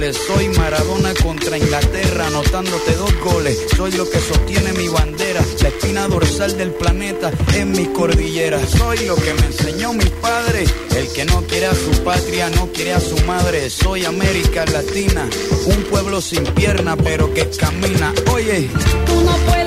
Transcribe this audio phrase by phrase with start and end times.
[0.00, 3.66] Soy Maradona contra Inglaterra, anotándote dos goles.
[3.76, 8.64] Soy lo que sostiene mi bandera, la espina dorsal del planeta en mi cordillera.
[8.64, 12.68] Soy lo que me enseñó mi padre, el que no quiere a su patria, no
[12.68, 13.68] quiere a su madre.
[13.70, 15.28] Soy América Latina,
[15.66, 18.14] un pueblo sin pierna, pero que camina.
[18.32, 18.70] Oye,
[19.04, 19.57] tú no puedes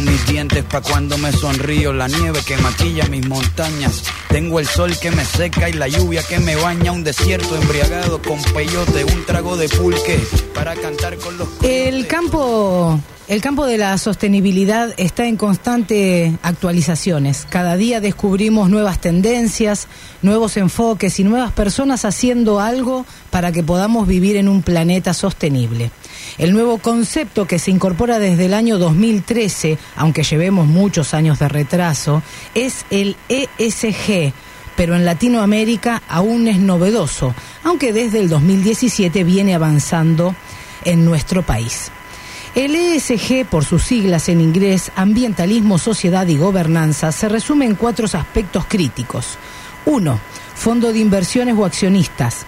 [0.00, 4.02] Tengo mis dientes pa' cuando me sonrío, la nieve que maquilla mis montañas.
[4.30, 8.22] Tengo el sol que me seca y la lluvia que me baña, un desierto embriagado
[8.22, 10.18] con peyote, un trago de pulque
[10.54, 11.48] para cantar con los...
[11.62, 12.98] El campo
[13.30, 17.46] el campo de la sostenibilidad está en constante actualizaciones.
[17.48, 19.86] Cada día descubrimos nuevas tendencias,
[20.20, 25.92] nuevos enfoques y nuevas personas haciendo algo para que podamos vivir en un planeta sostenible.
[26.38, 31.48] El nuevo concepto que se incorpora desde el año 2013, aunque llevemos muchos años de
[31.48, 32.22] retraso,
[32.54, 34.32] es el ESG
[34.76, 40.34] pero en Latinoamérica aún es novedoso, aunque desde el 2017 viene avanzando
[40.86, 41.90] en nuestro país.
[42.54, 48.06] El ESG, por sus siglas en inglés, Ambientalismo, Sociedad y Gobernanza, se resume en cuatro
[48.06, 49.36] aspectos críticos.
[49.84, 50.18] Uno,
[50.54, 52.46] Fondo de inversiones o accionistas.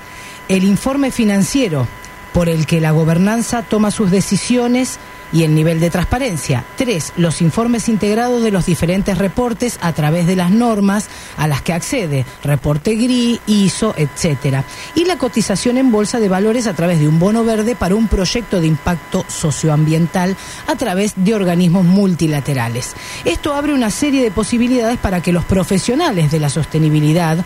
[0.48, 1.86] El informe financiero,
[2.32, 4.98] por el que la gobernanza toma sus decisiones
[5.32, 6.64] y el nivel de transparencia.
[6.76, 11.62] Tres, los informes integrados de los diferentes reportes a través de las normas a las
[11.62, 14.64] que accede, reporte GRI, ISO, etcétera.
[14.94, 18.08] Y la cotización en bolsa de valores a través de un bono verde para un
[18.08, 22.94] proyecto de impacto socioambiental a través de organismos multilaterales.
[23.24, 27.44] Esto abre una serie de posibilidades para que los profesionales de la sostenibilidad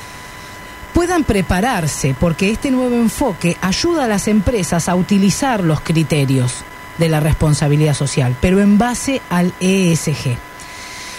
[0.97, 6.65] puedan prepararse, porque este nuevo enfoque ayuda a las empresas a utilizar los criterios
[6.97, 10.46] de la responsabilidad social, pero en base al ESG.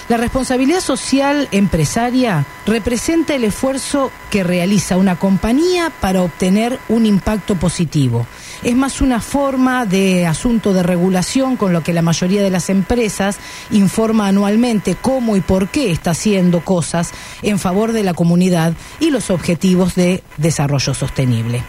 [0.09, 7.55] La responsabilidad social empresaria representa el esfuerzo que realiza una compañía para obtener un impacto
[7.55, 8.25] positivo.
[8.63, 12.69] Es más una forma de asunto de regulación con lo que la mayoría de las
[12.69, 13.37] empresas
[13.69, 19.11] informa anualmente cómo y por qué está haciendo cosas en favor de la comunidad y
[19.11, 21.63] los objetivos de desarrollo sostenible.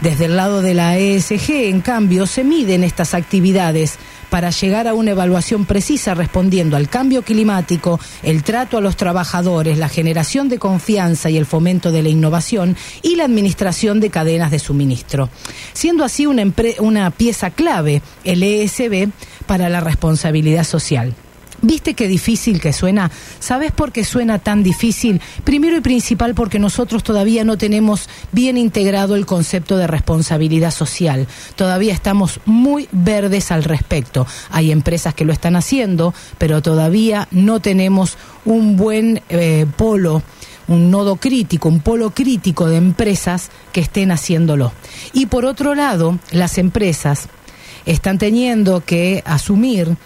[0.00, 3.98] Desde el lado de la ESG, en cambio, se miden estas actividades
[4.30, 9.78] para llegar a una evaluación precisa respondiendo al cambio climático, el trato a los trabajadores,
[9.78, 14.50] la generación de confianza y el fomento de la innovación y la administración de cadenas
[14.50, 15.28] de suministro,
[15.72, 19.10] siendo así una, pieza clave el ESB
[19.46, 21.14] para la responsabilidad social.
[21.66, 23.10] ¿Viste qué difícil que suena?
[23.40, 25.20] ¿Sabes por qué suena tan difícil?
[25.42, 31.26] Primero y principal porque nosotros todavía no tenemos bien integrado el concepto de responsabilidad social.
[31.56, 34.28] Todavía estamos muy verdes al respecto.
[34.50, 40.22] Hay empresas que lo están haciendo, pero todavía no tenemos un buen eh, polo
[40.68, 44.72] un nodo crítico, un polo crítico de empresas que estén haciéndolo.
[45.12, 47.28] Y por otro lado, las empresas
[47.86, 49.96] están teniendo que asumir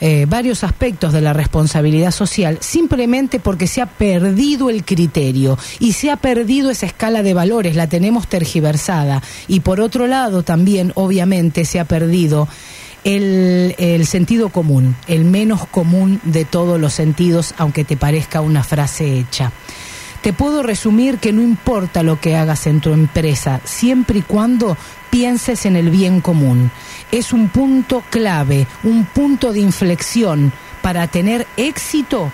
[0.00, 5.92] eh, varios aspectos de la responsabilidad social simplemente porque se ha perdido el criterio y
[5.92, 9.22] se ha perdido esa escala de valores, la tenemos tergiversada.
[9.46, 12.48] Y por otro lado también, obviamente, se ha perdido
[13.04, 18.64] el, el, sentido común, el menos común de todos los sentidos, aunque te parezca una
[18.64, 19.52] frase hecha.
[20.22, 24.76] Te puedo resumir que no importa lo que hagas en tu empresa, siempre y cuando
[25.10, 26.70] pienses en el bien común.
[27.12, 30.52] Es un punto clave, un punto de inflexión
[30.82, 32.30] para tener éxito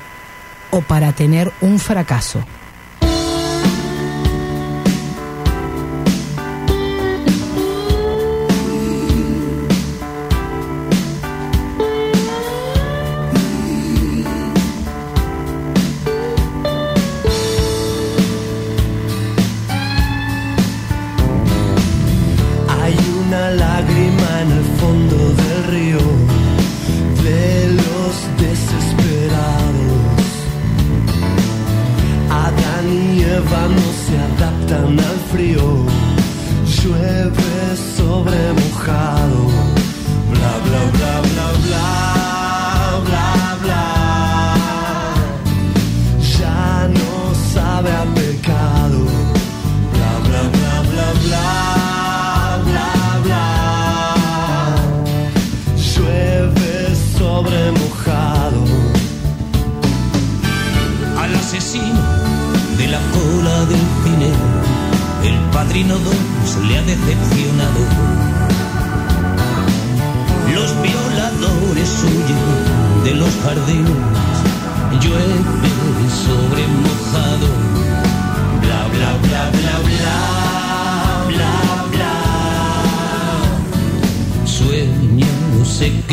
[0.71, 2.45] o para tener un fracaso.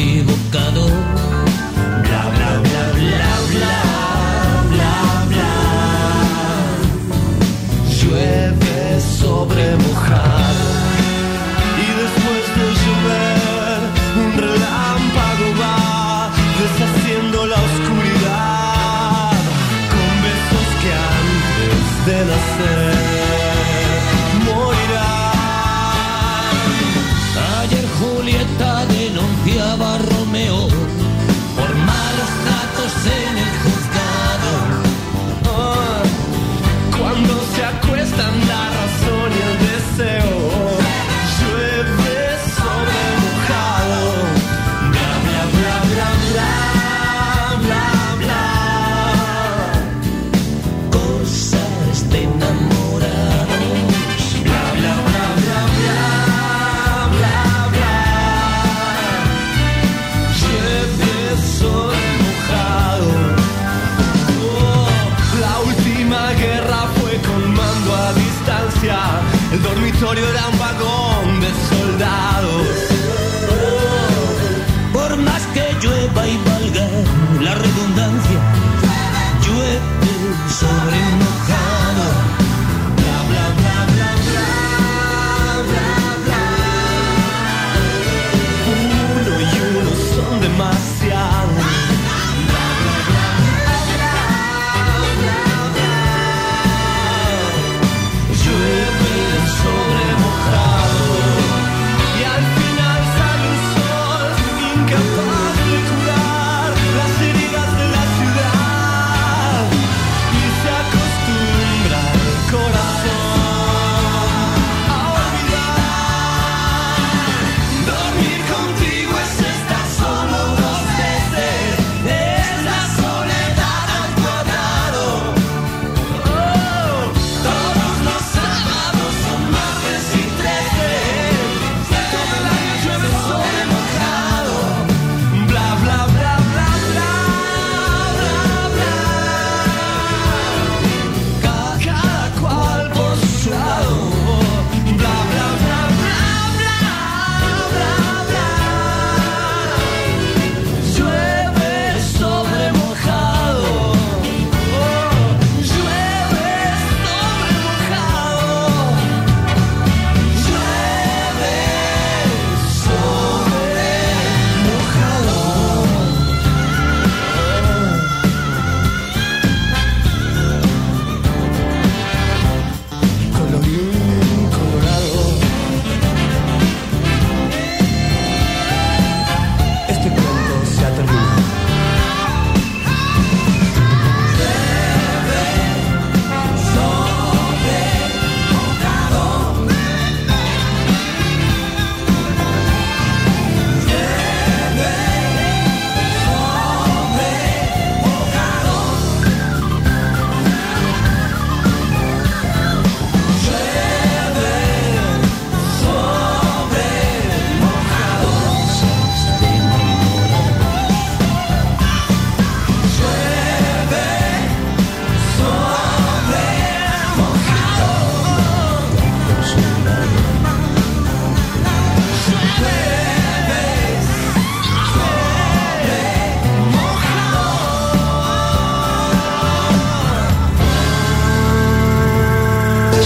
[0.03, 1.12] equivocado.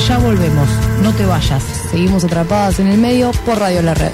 [0.07, 0.69] Ya volvemos,
[1.03, 1.61] no te vayas.
[1.91, 4.13] Seguimos atrapadas en el medio por Radio La Red.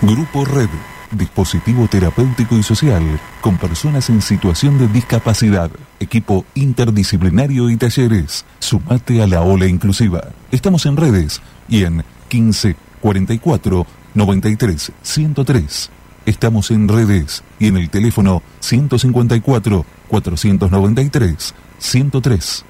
[0.00, 0.70] Grupo Red,
[1.10, 8.46] dispositivo terapéutico y social con personas en situación de discapacidad, equipo interdisciplinario y talleres.
[8.60, 10.28] Sumate a la ola inclusiva.
[10.50, 11.96] Estamos en redes y en
[12.32, 15.90] 1544 93 103.
[16.24, 22.64] Estamos en redes y en el teléfono 154 493 103.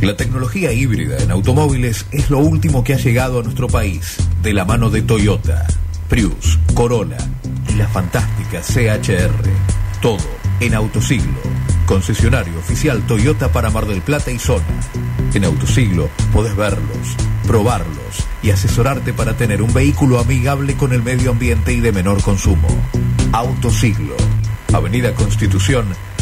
[0.00, 4.52] La tecnología híbrida en automóviles es lo último que ha llegado a nuestro país de
[4.52, 5.66] la mano de Toyota,
[6.08, 7.18] Prius, Corolla
[7.68, 9.48] y la fantástica CHR.
[10.00, 11.40] Todo en Autosiglo,
[11.86, 14.64] concesionario oficial Toyota para Mar del Plata y zona.
[15.34, 17.16] En Autosiglo podés verlos,
[17.46, 22.22] probarlos y asesorarte para tener un vehículo amigable con el medio ambiente y de menor
[22.22, 22.68] consumo.
[23.32, 24.16] Autosiglo,
[24.72, 25.86] Avenida Constitución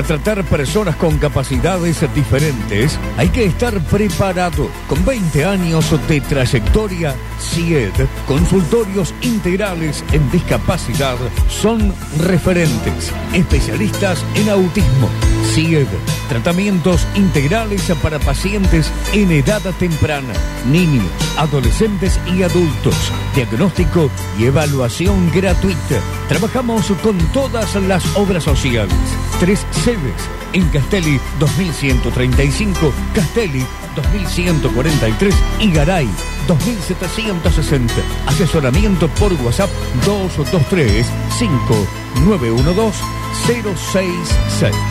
[0.00, 4.70] Para tratar personas con capacidades diferentes hay que estar preparado.
[4.88, 7.92] Con 20 años de trayectoria, CIED,
[8.26, 11.16] consultorios integrales en discapacidad,
[11.50, 15.10] son referentes, especialistas en autismo.
[15.50, 15.88] CIED,
[16.28, 20.32] tratamientos integrales para pacientes en edad temprana,
[20.70, 22.94] niños, adolescentes y adultos.
[23.34, 26.00] Diagnóstico y evaluación gratuita.
[26.28, 28.94] Trabajamos con todas las obras sociales.
[29.40, 30.14] Tres sedes
[30.52, 33.66] en Castelli 2135, Castelli
[33.96, 36.08] 2143 y Garay
[36.46, 37.92] 2760.
[38.26, 39.70] Asesoramiento por WhatsApp
[40.06, 41.06] 223
[41.38, 44.89] 5912 066.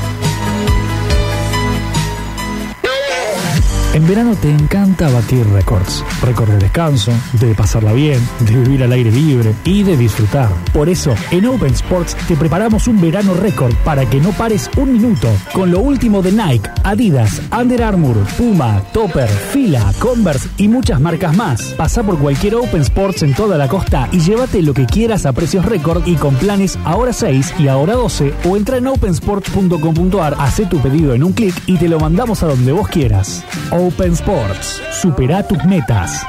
[3.99, 6.05] En verano te encanta batir récords.
[6.21, 10.47] Récord de descanso, de pasarla bien, de vivir al aire libre y de disfrutar.
[10.71, 14.93] Por eso, en Open Sports te preparamos un verano récord para que no pares un
[14.93, 15.27] minuto.
[15.51, 21.35] Con lo último de Nike, Adidas, Under Armour, Puma, Topper, Fila, Converse y muchas marcas
[21.35, 21.61] más.
[21.73, 25.33] Pasa por cualquier Open Sports en toda la costa y llévate lo que quieras a
[25.33, 30.65] precios récord y con planes ahora 6 y ahora 12 o entra en opensports.com.ar, hace
[30.67, 33.43] tu pedido en un clic y te lo mandamos a donde vos quieras.
[33.89, 34.81] Open Sports.
[35.01, 36.21] Supera tus metas.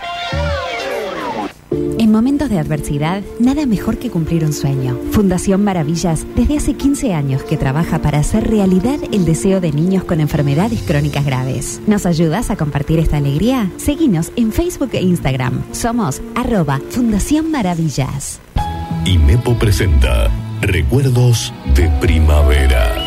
[1.71, 4.99] En momentos de adversidad, nada mejor que cumplir un sueño.
[5.11, 10.05] Fundación Maravillas, desde hace 15 años que trabaja para hacer realidad el deseo de niños
[10.05, 11.83] con enfermedades crónicas graves.
[11.87, 13.71] ¿Nos ayudas a compartir esta alegría?
[13.77, 15.63] Seguinos en Facebook e Instagram.
[15.73, 18.41] Somos arroba Fundación Maravillas.
[19.05, 20.31] IMEPO presenta
[20.63, 23.00] Recuerdos de Primavera.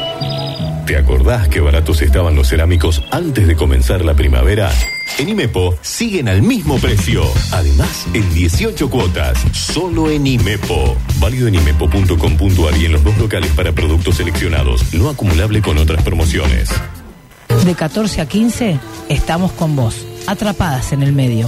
[0.86, 4.70] ¿Te acordás qué baratos estaban los cerámicos antes de comenzar la primavera?
[5.18, 7.24] En Imepo siguen al mismo precio.
[7.54, 9.38] Además, en 18 cuotas.
[9.54, 10.98] Solo en Imepo.
[11.20, 14.94] Válido en imepo.com.ar y en los dos locales para productos seleccionados.
[14.94, 16.70] No acumulable con otras promociones.
[17.66, 21.48] De 14 a 15 estamos con vos, atrapadas en el medio.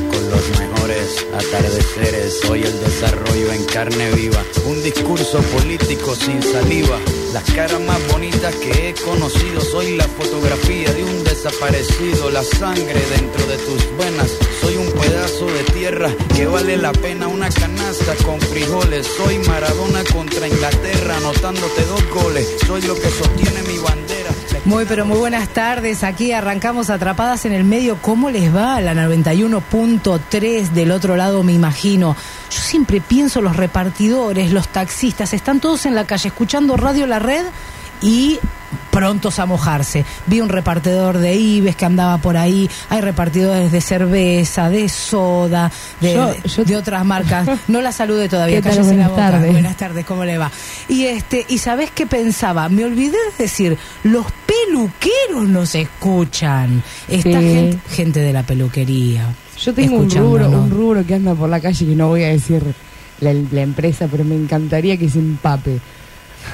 [1.33, 2.39] atardeceres.
[2.41, 6.99] Soy el desarrollo en carne viva, un discurso político sin saliva.
[7.33, 12.99] Las caras más bonitas que he conocido, soy la fotografía de un desaparecido, la sangre
[13.17, 14.31] dentro de tus venas.
[14.59, 19.07] Soy un pedazo de tierra que vale la pena una canasta con frijoles.
[19.07, 22.47] Soy Maradona contra Inglaterra, anotándote dos goles.
[22.67, 24.00] Soy lo que sostiene mi bandera.
[24.63, 26.03] Muy, pero muy buenas tardes.
[26.03, 27.97] Aquí arrancamos atrapadas en el medio.
[27.99, 28.79] ¿Cómo les va?
[28.79, 32.15] La 91.3 del otro lado, me imagino.
[32.51, 37.17] Yo siempre pienso los repartidores, los taxistas, están todos en la calle escuchando Radio La
[37.17, 37.45] Red
[38.01, 38.39] y
[38.89, 40.05] prontos a mojarse.
[40.27, 45.71] Vi un repartidor de Ives que andaba por ahí, hay repartidores de cerveza, de soda,
[45.99, 46.13] de,
[46.45, 47.47] Yo- de otras marcas.
[47.67, 48.71] No la salude todavía, ¿Qué tal?
[48.77, 49.31] cállese la Buenas boca.
[49.31, 49.51] tardes.
[49.51, 50.51] Buenas tardes, ¿cómo le va?
[50.89, 52.67] Y este, y sabes qué pensaba?
[52.69, 56.83] Me olvidé de decir, los peluqueros nos escuchan.
[57.07, 57.45] Está Sí.
[57.45, 59.25] gente, gente de la peluquería.
[59.59, 62.29] Yo tengo un rubro, un rubro que anda por la calle que no voy a
[62.29, 62.63] decir
[63.19, 65.79] la, la empresa, pero me encantaría que se empape.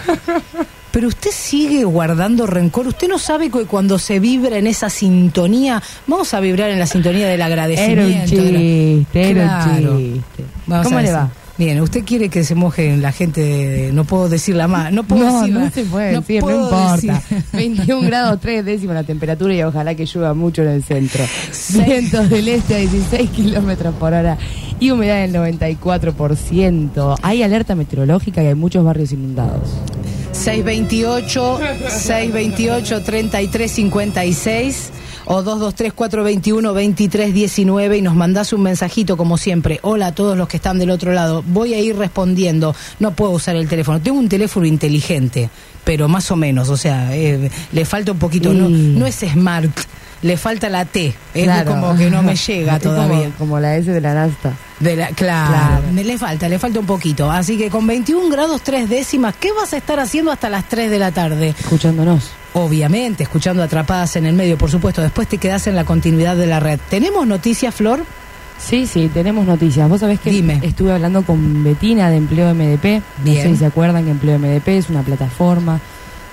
[0.98, 2.88] Pero usted sigue guardando rencor.
[2.88, 6.88] Usted no sabe que cuando se vibra en esa sintonía, vamos a vibrar en la
[6.88, 8.36] sintonía del Era agradecimiento.
[8.36, 9.92] un de la- chiste, era Claro.
[9.92, 10.44] un chiste.
[10.66, 11.30] Vamos ¿Cómo le va?
[11.56, 15.24] Bien, usted quiere que se mojen la gente, de- no puedo decirla más, no puedo
[15.26, 15.60] No, decirla.
[15.66, 16.96] no se puede no decir, no puedo importa.
[16.96, 17.44] decir.
[17.54, 21.24] 21 grados 3 décimos la temperatura y ojalá que llueva mucho en el centro.
[21.86, 24.36] Vientos del este a 16 kilómetros por hora
[24.80, 27.18] y humedad del 94%.
[27.22, 29.70] Hay alerta meteorológica y hay muchos barrios inundados.
[30.38, 34.90] 628 628 3356
[35.26, 39.80] o 223 421 2319 y nos mandás un mensajito como siempre.
[39.82, 41.44] Hola a todos los que están del otro lado.
[41.48, 42.76] Voy a ir respondiendo.
[43.00, 44.00] No puedo usar el teléfono.
[44.00, 45.50] Tengo un teléfono inteligente,
[45.84, 48.54] pero más o menos, o sea, eh, le falta un poquito.
[48.54, 49.00] No, Mm.
[49.00, 49.72] no es smart.
[50.24, 51.72] Le falta la T, es Claro.
[51.72, 53.30] como que no me llega como- todavía.
[53.38, 54.54] Como, la S de la Nasta.
[54.80, 55.84] De la, claro, Claro.
[55.94, 57.30] me le falta, le falta un poquito.
[57.32, 60.90] Así que con 21 grados 3 décimas, ¿qué vas a estar haciendo hasta las 3
[60.90, 61.54] de la tarde?
[61.60, 62.30] Escuchándonos.
[62.54, 65.02] Obviamente, escuchando Atrapadas en el Medio, por supuesto.
[65.04, 66.80] Después te quedas en la continuidad de la red.
[66.90, 68.04] ¿Tenemos noticias, Flor?
[68.60, 69.88] Sí, sí, tenemos noticias.
[69.88, 70.60] Vos sabés que Dime.
[70.64, 73.04] estuve hablando con Betina de Empleo MDP.
[73.20, 73.44] No Bien.
[73.44, 75.80] sé si se acuerdan que Empleo MDP es una plataforma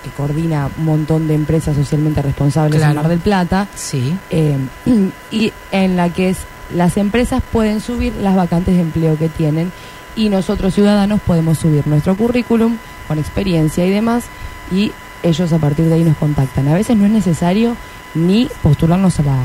[0.05, 2.91] que coordina un montón de empresas socialmente responsables Claro.
[2.93, 3.67] en Mar del Plata.
[3.75, 4.17] Sí.
[4.31, 4.57] eh,
[5.33, 6.39] y en la que es,
[6.75, 9.73] las empresas pueden subir las vacantes de empleo que tienen
[10.17, 12.77] y nosotros ciudadanos podemos subir nuestro currículum
[13.09, 14.25] con experiencia y demás
[14.71, 16.69] y ellos a partir de ahí nos contactan.
[16.69, 17.77] A veces no es necesario
[18.15, 19.37] ni postularnos a la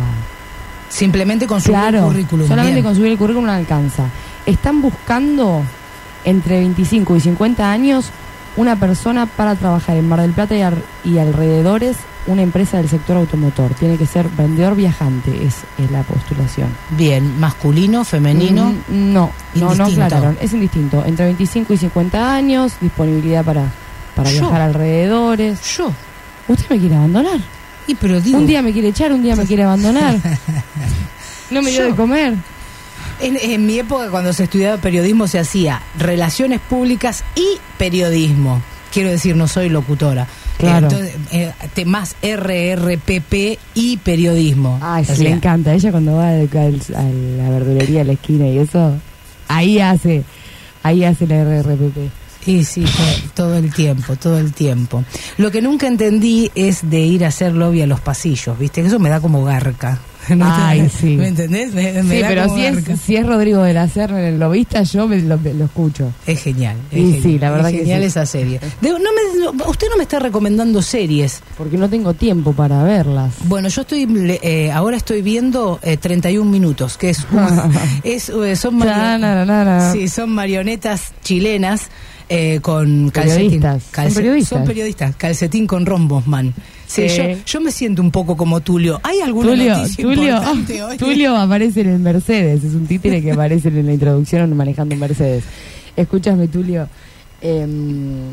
[0.90, 2.48] Simplemente con su Claro, currículum.
[2.48, 2.86] solamente Bien.
[2.86, 4.06] con subir el currículum no alcanza.
[4.46, 5.62] Están buscando
[6.26, 8.10] entre 25 y 50 años
[8.58, 12.90] una persona para trabajar en Mar del Plata y, ar- y alrededores una empresa del
[12.90, 13.74] sector automotor.
[13.74, 16.70] Tiene que ser vendedor viajante, es, es la postulación.
[16.92, 18.72] Bien, masculino, femenino.
[18.88, 20.38] Mm, no, no, no aclararon.
[20.42, 21.04] Es indistinto.
[21.06, 23.64] Entre 25 y 50 años, disponibilidad para,
[24.16, 24.42] para Yo.
[24.42, 25.60] viajar alrededores.
[25.78, 25.92] Yo.
[26.48, 27.40] ¿Usted me quiere abandonar?
[27.88, 30.16] Y pero digo, Un día me quiere echar, un día me quiere abandonar.
[31.52, 32.36] No me dio de comer.
[33.22, 38.62] En, en mi época, cuando se estudiaba periodismo, se hacía relaciones públicas y periodismo.
[38.94, 40.28] Quiero decir, no soy locutora.
[40.58, 40.88] Claro.
[40.88, 44.80] Entonces, eh, te- más RRPP y periodismo.
[44.82, 45.74] Ay, sí, O sea, le encanta.
[45.74, 48.94] Ella cuando va al- al- a la verdulería a la esquina y eso,
[49.48, 50.24] ahí hace,
[50.84, 52.10] ahí hace la RRPP.
[52.46, 55.04] Y sí, to- todo, el tiempo, todo el tiempo.
[55.38, 58.82] Lo que nunca entendí es de ir a hacer lobby a los pasillos, ¿viste?
[58.82, 60.00] Eso me da como garca.
[60.36, 61.18] ¿No te- Ay, sí.
[61.18, 61.74] ¿Me entendés?
[61.74, 65.08] Me, me sí, pero si es, si es Rodrigo de la Serna el lobista, yo
[65.08, 66.12] me lo, lo escucho.
[66.28, 66.78] Es genial.
[66.92, 68.08] Es Y genial, sí, la verdad es que genial sí.
[68.08, 68.60] esa serie.
[68.82, 71.42] De- no me- no- usted no me está recomendando series.
[71.58, 73.34] Porque no tengo tiempo para verlas.
[73.46, 74.08] Bueno, yo estoy
[74.42, 77.26] eh, ahora estoy viendo eh, 31 minutos, que es,
[78.04, 79.92] es eh, son, mario- Chanarara.
[79.94, 81.90] sí, son marionetas chilenas
[82.30, 83.60] eh, con calcetín.
[83.62, 83.84] Periodistas.
[84.06, 84.50] Son periodistas.
[84.60, 86.54] Son periodistas, calcetín con rombos, man.
[86.90, 87.18] Sí, Sí.
[87.18, 89.00] yo, yo me siento un poco como Tulio.
[89.04, 90.98] ¿Hay alguna Tulio, noticia Tulio, importante hoy?
[90.98, 95.02] Tulio aparece en el Mercedes, es un títere que aparece en la introducción manejando un
[95.02, 95.44] Mercedes.
[95.96, 96.90] Escúchame, Tulio.
[97.42, 98.30] em,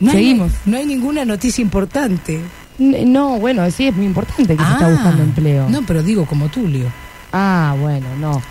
[0.00, 0.52] No hay- seguimos.
[0.66, 2.40] no hay ninguna noticia importante.
[2.78, 5.68] No, bueno, sí, es muy importante que se está Ah, buscando empleo.
[5.70, 6.86] No, pero digo como Tulio.
[7.32, 8.42] Ah, bueno, no.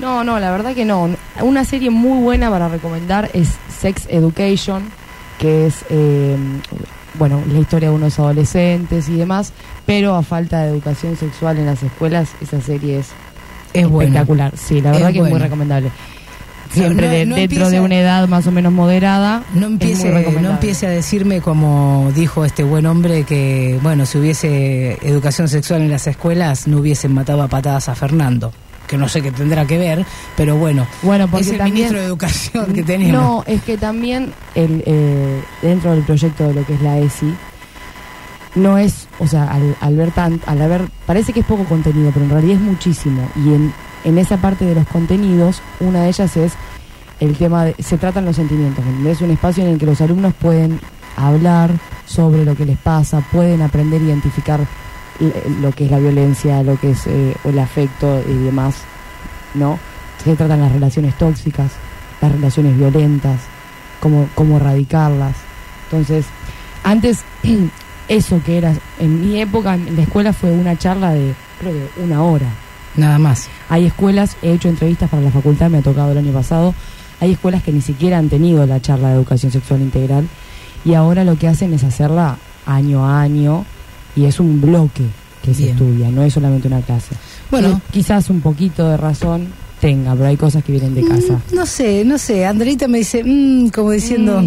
[0.00, 1.10] No, no, la verdad que no.
[1.42, 3.48] Una serie muy buena para recomendar es
[3.80, 4.84] Sex Education,
[5.38, 6.36] que es, eh,
[7.18, 9.52] bueno, la historia de unos adolescentes y demás,
[9.86, 13.06] pero a falta de educación sexual en las escuelas, esa serie es,
[13.72, 14.10] Es buena.
[14.10, 14.52] espectacular.
[14.56, 15.90] Sí, la verdad Es que es muy recomendable.
[16.72, 19.44] Siempre No, de- no dentro empieza- de una edad más o menos moderada.
[19.54, 24.98] No empiece, no empiece a decirme como dijo este buen hombre que, bueno, si hubiese
[25.06, 28.52] educación sexual en las escuelas no hubiesen matado a patadas a Fernando.
[28.86, 30.04] Que no sé qué tendrá que ver,
[30.36, 33.12] pero bueno, Bueno, porque es el también- ministro de Educación que tenemos.
[33.22, 37.34] No, es que también el, eh, dentro del proyecto de lo que es la ESI,
[38.56, 42.10] no es, o sea, al, al ver tan, al haber, parece que es poco contenido,
[42.12, 43.28] pero en realidad es muchísimo.
[43.36, 43.72] Y en,
[44.04, 46.52] en esa parte de los contenidos, una de ellas es
[47.20, 50.00] el tema de, se tratan los sentimientos, ¿me Es un espacio en el que los
[50.00, 50.78] alumnos pueden
[51.16, 51.70] hablar
[52.06, 54.60] sobre lo que les pasa, pueden aprender a identificar
[55.60, 58.76] lo que es la violencia, lo que es eh, el afecto y demás,
[59.54, 59.78] ¿no?
[60.22, 61.72] Se tratan las relaciones tóxicas,
[62.20, 63.40] las relaciones violentas,
[64.00, 65.36] cómo, cómo erradicarlas.
[65.84, 66.26] Entonces,
[66.84, 67.24] Antes,
[68.08, 72.02] eso que era, en mi época, en la escuela fue una charla de, creo que
[72.02, 72.46] una hora.
[72.96, 73.48] Nada más.
[73.68, 76.74] Hay escuelas, he hecho entrevistas para la facultad, me ha tocado el año pasado,
[77.20, 80.28] hay escuelas que ni siquiera han tenido la charla de educación sexual integral
[80.84, 83.64] y ahora lo que hacen es hacerla año a año
[84.16, 85.04] y es un bloque
[85.42, 87.14] que se estudia, no es solamente una clase.
[87.50, 87.80] Bueno.
[87.90, 89.46] Y quizás un poquito de razón
[89.80, 91.40] tenga, pero hay cosas que vienen de casa.
[91.52, 92.46] No sé, no sé.
[92.46, 94.42] Andreita me dice, mm, como diciendo.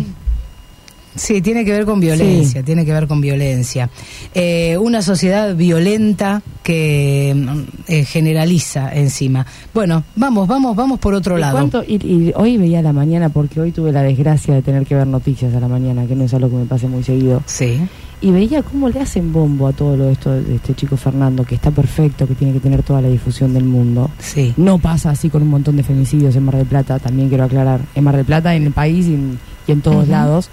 [1.16, 3.90] Sí, tiene que ver con violencia, tiene que ver con violencia.
[4.36, 7.60] Eh, una sociedad violenta que mm,
[7.92, 9.44] eh, generaliza encima.
[9.74, 11.58] Bueno, vamos, vamos, vamos por otro ¿Y lado.
[11.58, 14.86] cuánto- y, y hoy veía a la mañana, porque hoy tuve la desgracia de tener
[14.86, 17.42] que ver noticias a la mañana, que no es algo que me pase muy seguido.
[17.48, 17.80] Sí.
[18.20, 21.54] Y veía cómo le hacen bombo a todo lo esto de este chico Fernando, que
[21.54, 24.10] está perfecto, que tiene que tener toda la difusión del mundo.
[24.18, 24.54] Sí.
[24.58, 27.80] No pasa así con un montón de femicidios en Mar del Plata, también quiero aclarar.
[27.94, 30.50] En Mar del Plata, en el país y en, y en todos lados.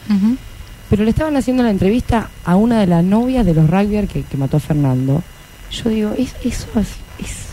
[0.90, 4.22] Pero le estaban haciendo la entrevista a una de las novias de los rugbyers que,
[4.22, 5.22] que mató a Fernando.
[5.70, 7.46] Yo digo, es- eso es, es-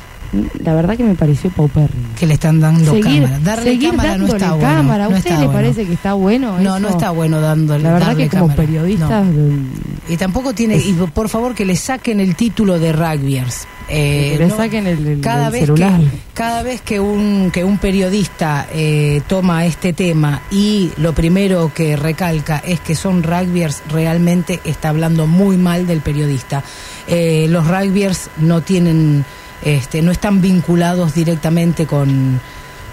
[0.64, 2.08] La verdad que me pareció paupérrimo.
[2.18, 3.40] Que le están dando Seguir- cámara.
[3.44, 4.68] Darle seguir cámara no está bueno.
[4.68, 5.06] cámara.
[5.06, 5.52] ¿A no usted le bueno.
[5.54, 6.58] parece que está bueno?
[6.60, 6.80] No, eso?
[6.80, 7.84] no está bueno dándole.
[7.84, 9.26] La verdad darle que como periodistas...
[9.26, 9.92] No.
[10.10, 13.68] Y tampoco tiene, y por favor que le saquen el título de rugbyers.
[13.90, 16.00] Eh, que le no- saquen el, el- cada el vez celular.
[16.00, 21.72] que cada vez que un que un periodista eh, toma este tema y lo primero
[21.76, 26.64] que recalca es que son rugbyers realmente está hablando muy mal del periodista
[27.08, 29.26] Eh, los rugbyers no tienen
[29.64, 32.40] este no están vinculados directamente con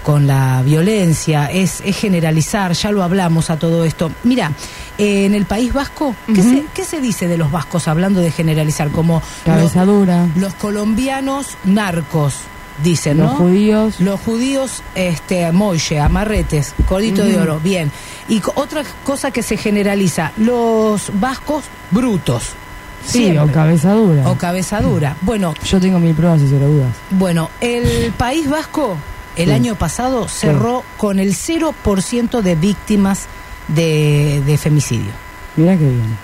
[0.03, 4.09] con la violencia, es, es generalizar, ya lo hablamos a todo esto.
[4.23, 4.51] Mira,
[4.97, 8.31] eh, en el País Vasco, ¿qué, se, qué se dice de los vascos hablando de
[8.31, 8.89] generalizar?
[8.91, 10.27] Como Cabeza dura.
[10.35, 12.35] los colombianos narcos,
[12.81, 13.37] dicen, Los ¿no?
[13.37, 13.99] judíos.
[13.99, 17.91] Los judíos, este, molle, amarretes, codito de oro, bien.
[18.29, 22.53] Y otra cosa que se generaliza, los vascos brutos.
[23.05, 23.39] Sí, Siempre.
[23.39, 24.29] o cabeza dura.
[24.29, 25.15] O cabeza dura.
[25.21, 26.89] Bueno, Yo tengo mil pruebas y cero dudas.
[27.11, 28.97] bueno, el País Vasco
[29.35, 29.51] el Sí.
[29.51, 33.27] año pasado cerró con el 0% de víctimas
[33.69, 35.11] de, de femicidio.
[35.55, 36.17] Mira qué bien.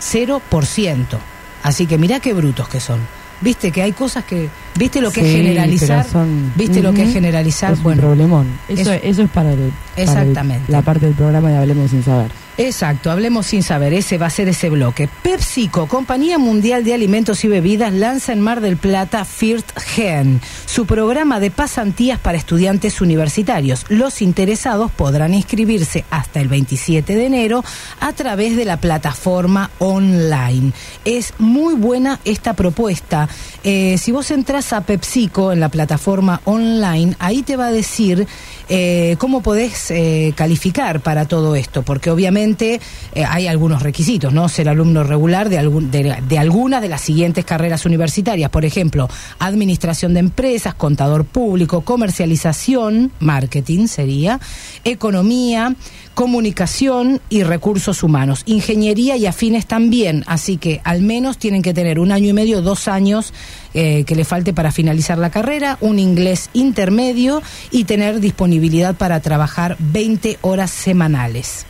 [0.00, 1.18] 0%.
[1.62, 3.00] Así que mirá qué brutos que son.
[3.40, 4.48] Viste que hay cosas que...
[4.76, 6.08] ¿Viste lo que es generalizar?
[6.08, 7.72] son- ¿Viste lo que es generalizar?
[7.72, 8.46] Es un bueno, problemón.
[8.68, 10.72] Eso, es- eso es para, el, para el- Exactamente.
[10.72, 12.30] la parte del programa de Hablemos sin saber.
[12.60, 15.08] Exacto, hablemos sin saber, ese va a ser ese bloque.
[15.22, 20.84] PepsiCo, Compañía Mundial de Alimentos y Bebidas, lanza en Mar del Plata First Gen, su
[20.84, 23.86] programa de pasantías para estudiantes universitarios.
[23.88, 27.64] Los interesados podrán inscribirse hasta el 27 de enero
[28.00, 30.72] a través de la plataforma online.
[31.04, 33.28] Es muy buena esta propuesta.
[33.62, 38.26] Eh, si vos entras a PepsiCo en la plataforma online, ahí te va a decir
[38.68, 44.48] eh, cómo podés eh, calificar para todo esto, porque obviamente eh, hay algunos requisitos, ¿no?
[44.48, 49.08] Ser alumno regular de, algún, de, de alguna de las siguientes carreras universitarias, por ejemplo,
[49.38, 54.40] administración de empresas, contador público, comercialización, marketing sería,
[54.84, 55.74] economía,
[56.18, 62.00] comunicación y recursos humanos, ingeniería y afines también, así que al menos tienen que tener
[62.00, 63.32] un año y medio, dos años
[63.72, 69.20] eh, que le falte para finalizar la carrera, un inglés intermedio y tener disponibilidad para
[69.20, 71.66] trabajar 20 horas semanales.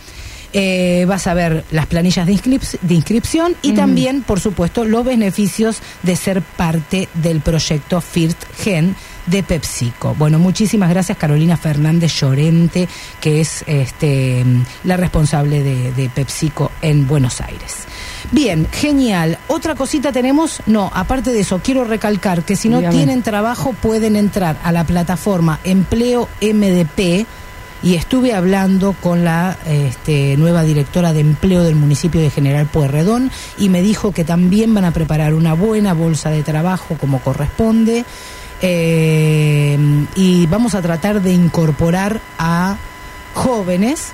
[0.52, 3.76] Eh, vas a ver las planillas de, inscrip- de inscripción y Mm.
[3.76, 10.14] también, por supuesto, los beneficios de ser parte del proyecto First Gen de PepsiCo.
[10.14, 12.88] Bueno, muchísimas gracias Carolina Fernández Llorente,
[13.20, 14.42] que es este,
[14.84, 17.84] la responsable de, de PepsiCo en Buenos Aires.
[18.32, 19.36] Bien, genial.
[19.48, 24.16] Otra cosita tenemos, no, aparte de eso, quiero recalcar que si no tienen trabajo pueden
[24.16, 27.26] entrar a la plataforma Empleo MDP
[27.82, 33.30] y estuve hablando con la este, nueva directora de empleo del municipio de General Pueyrredón
[33.56, 38.04] y me dijo que también van a preparar una buena bolsa de trabajo como corresponde
[38.62, 39.78] eh,
[40.16, 42.76] y vamos a tratar de incorporar a
[43.34, 44.12] jóvenes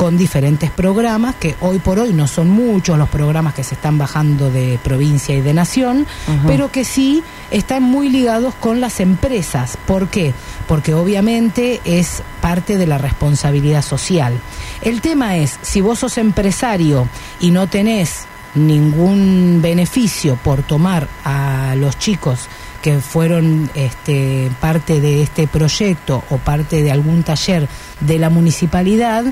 [0.00, 3.98] con diferentes programas, que hoy por hoy no son muchos los programas que se están
[3.98, 6.06] bajando de provincia y de nación,
[6.46, 9.76] pero que sí están muy ligados con las empresas.
[9.86, 10.32] ¿Por qué?
[10.66, 14.40] Porque obviamente es parte de la responsabilidad social.
[14.80, 17.06] El tema es, si vos sos empresario
[17.38, 22.48] y no tenés ningún beneficio por tomar a los chicos
[22.80, 27.68] que fueron este, parte de este proyecto o parte de algún taller
[28.00, 29.26] de la municipalidad,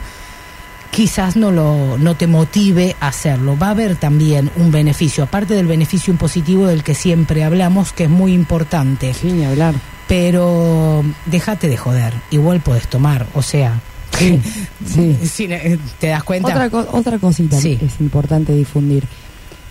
[0.90, 3.56] quizás no lo no te motive a hacerlo.
[3.58, 8.04] Va a haber también un beneficio, aparte del beneficio impositivo del que siempre hablamos, que
[8.04, 9.14] es muy importante.
[9.14, 9.74] Sí, ni hablar.
[10.08, 13.80] Pero déjate de joder, igual podés tomar, o sea,
[14.18, 14.40] Sí.
[15.24, 16.48] si, eh, te das cuenta.
[16.48, 17.76] Otra, co- otra cosita Sí.
[17.76, 19.04] que es importante difundir.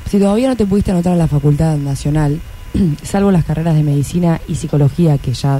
[0.09, 2.39] Si todavía no te pudiste anotar a la Facultad Nacional,
[3.03, 5.59] salvo las carreras de medicina y psicología, que ya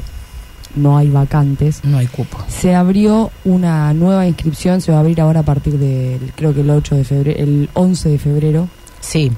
[0.77, 2.37] no hay vacantes, no hay cupo.
[2.47, 6.61] se abrió una nueva inscripción, se va a abrir ahora a partir del, creo que
[6.61, 8.67] el 8 de febrero, el 11 de febrero.
[9.01, 9.31] Sí.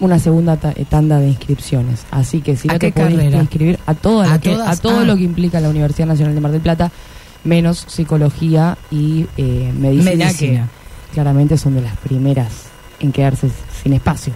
[0.00, 2.06] Una segunda ta- eh, tanda de inscripciones.
[2.10, 3.36] Así que si ¿A no te carrera?
[3.38, 4.78] inscribir a, toda ¿A la que- todas?
[4.78, 5.04] a todo Ah.
[5.04, 6.90] lo que implica la Universidad Nacional de Mar del Plata,
[7.44, 10.68] menos psicología y eh, medicina, Medicina.
[11.08, 12.48] que claramente son de las primeras
[12.98, 13.50] en quedarse
[13.82, 14.32] sin espacio.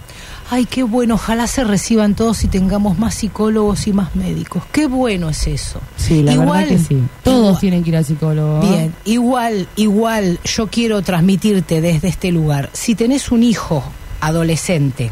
[0.49, 4.61] Ay, qué bueno, ojalá se reciban todos y tengamos más psicólogos y más médicos.
[4.71, 5.81] Qué bueno es eso.
[5.97, 7.03] Sí, la Igual- verdad que sí.
[7.23, 8.63] Todos igual- tienen que ir al psicólogo.
[8.63, 8.67] ¿eh?
[8.69, 12.69] Bien, igual, igual yo quiero transmitirte desde este lugar.
[12.73, 13.83] Si tenés un hijo
[14.21, 15.11] adolescente,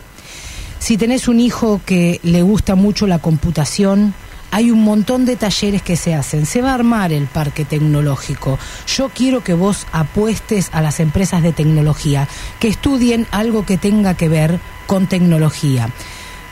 [0.80, 4.13] si tenés un hijo que le gusta mucho la computación,
[4.54, 6.46] hay un montón de talleres que se hacen.
[6.46, 8.60] Se va a armar el parque tecnológico.
[8.86, 12.28] Yo quiero que vos apuestes a las empresas de tecnología,
[12.60, 15.89] que estudien algo que tenga que ver con tecnología.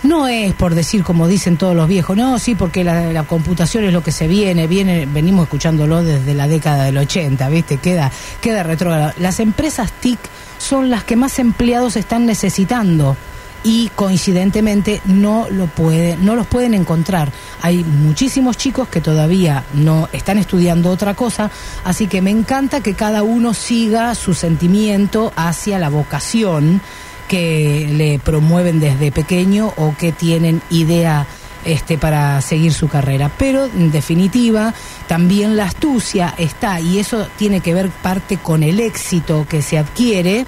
[0.02, 3.94] No es por decir como dicen todos los viejos, no, sí, porque la, computación es
[3.94, 7.78] lo que se viene, viene, venimos escuchándolo desde la década del 80, ¿viste?
[7.78, 8.12] Queda,
[8.42, 9.14] queda retrógrado.
[9.20, 10.18] Las empresas TIC
[10.58, 13.16] son las que más empleados están necesitando
[13.64, 17.32] y coincidentemente no lo puede, no los pueden encontrar.
[17.62, 21.52] Hay muchísimos chicos que todavía no están estudiando otra cosa,
[21.84, 26.82] así que me encanta que cada uno siga su sentimiento hacia la vocación
[27.28, 31.26] que le promueven desde pequeño o que tienen idea
[31.64, 33.32] este para seguir su carrera.
[33.38, 34.74] Pero en definitiva,
[35.08, 39.78] también la astucia está y eso tiene que ver parte con el éxito que se
[39.78, 40.46] adquiere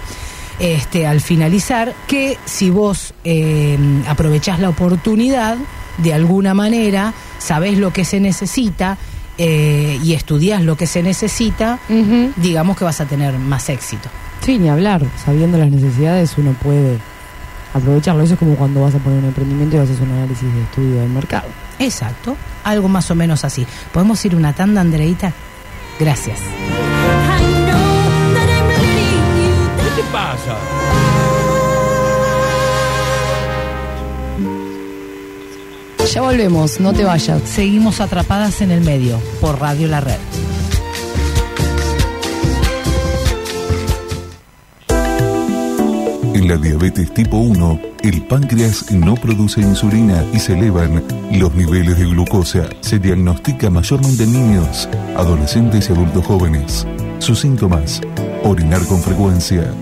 [0.58, 5.56] este, al finalizar, que si vos eh, aprovechás la oportunidad,
[5.98, 8.98] de alguna manera, sabés lo que se necesita
[9.38, 11.78] eh, y estudiás lo que se necesita,
[12.36, 14.08] digamos que vas a tener más éxito.
[14.40, 15.02] Sí, ni hablar.
[15.24, 16.98] Sabiendo las necesidades uno puede
[17.72, 18.22] aprovecharlo.
[18.22, 21.00] Eso es como cuando vas a poner un emprendimiento y haces un análisis de estudio
[21.00, 21.48] del mercado.
[21.78, 23.66] Exacto, algo más o menos así.
[23.92, 25.32] ¿Podemos ir una tanda, Andreita?
[25.98, 26.38] Gracias.
[36.12, 37.42] Ya volvemos, no te vayas.
[37.42, 40.18] Seguimos atrapadas en el medio por Radio La Red.
[46.34, 51.98] En la diabetes tipo 1, el páncreas no produce insulina y se elevan los niveles
[51.98, 52.68] de glucosa.
[52.80, 56.86] Se diagnostica mayormente en niños, adolescentes y adultos jóvenes.
[57.18, 58.02] Sus síntomas,
[58.42, 59.72] orinar con frecuencia,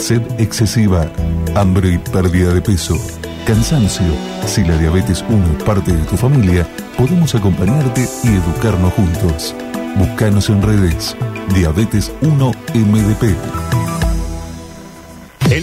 [0.00, 1.06] sed excesiva,
[1.54, 2.96] hambre y pérdida de peso,
[3.46, 4.06] cansancio.
[4.46, 9.54] Si la diabetes 1 es parte de tu familia, podemos acompañarte y educarnos juntos.
[9.96, 11.16] Búscanos en redes.
[11.54, 13.59] Diabetes 1 MDP.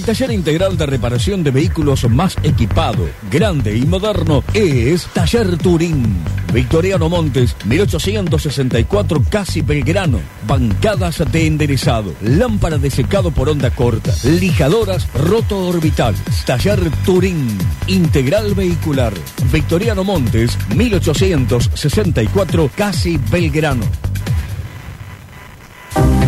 [0.08, 6.24] Taller integral de reparación de vehículos más equipado, grande y moderno es Taller Turín.
[6.54, 10.22] Victoriano Montes, 1864, casi Belgrano.
[10.48, 16.22] Bancadas de enderezado, lámpara de secado por onda corta, lijadoras rotoorbitales.
[16.46, 19.12] Taller Turín, integral vehicular.
[19.52, 23.84] Victoriano Montes, 1864, casi Belgrano.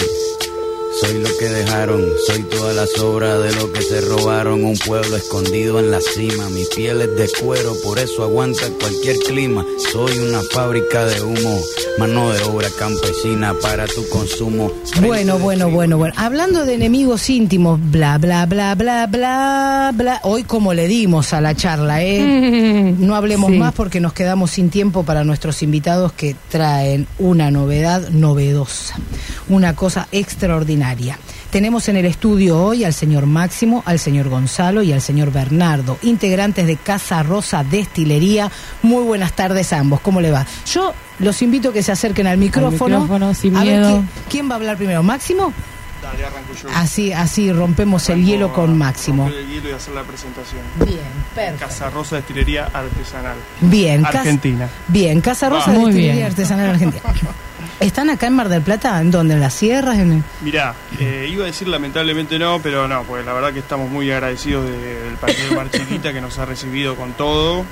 [1.10, 4.64] soy lo que dejaron, soy toda la sobra de lo que se robaron.
[4.64, 9.16] Un pueblo escondido en la cima, mi piel es de cuero, por eso aguanta cualquier
[9.18, 9.62] clima.
[9.92, 11.60] Soy una fábrica de humo,
[11.98, 14.72] mano de obra campesina para tu consumo.
[15.02, 16.14] Bueno, bueno, bueno, bueno.
[16.16, 20.20] Hablando de enemigos íntimos, bla, bla, bla, bla, bla, bla.
[20.22, 22.94] Hoy como le dimos a la charla, ¿eh?
[22.98, 23.58] No hablemos Sí.
[23.58, 28.94] más porque nos quedamos sin tiempo para nuestros invitados que traen una novedad novedosa,
[29.48, 31.18] una cosa extraordinaria.
[31.50, 35.98] Tenemos en el estudio hoy al señor Máximo, al señor Gonzalo y al señor Bernardo,
[36.02, 38.50] integrantes de Casa Rosa Destilería.
[38.83, 40.00] Muy buenas tardes a ambos.
[40.00, 40.46] ¿Cómo le va?
[40.66, 43.00] Yo los invito a que se acerquen al micrófono.
[43.00, 45.02] micrófono, sin a ver quién, quién va a hablar primero.
[45.02, 45.52] ¿Máximo?
[46.02, 46.68] Dale, arranco yo.
[46.74, 49.24] Así, así rompemos el hielo con Máximo.
[49.24, 50.62] Romper el hielo y hacer la presentación.
[50.85, 50.98] Bien,
[51.35, 51.66] perfecto.
[51.66, 53.37] Casa Rosa Destilería Artesanal.
[53.61, 54.68] Bien, Argentina.
[54.88, 56.26] Bien, Casa Rosa Destilería bien.
[56.26, 57.02] Artesanal Argentina.
[57.81, 59.00] ¿Están acá en Mar del Plata?
[59.00, 59.35] ¿En dónde?
[59.35, 59.98] ¿En las sierras?
[59.98, 63.59] ¿En el- Mirá, eh, iba a decir lamentablemente no, pero no, porque la verdad que
[63.61, 67.64] estamos muy agradecidos de- del partido de Mar Chiquita que nos ha recibido con todo.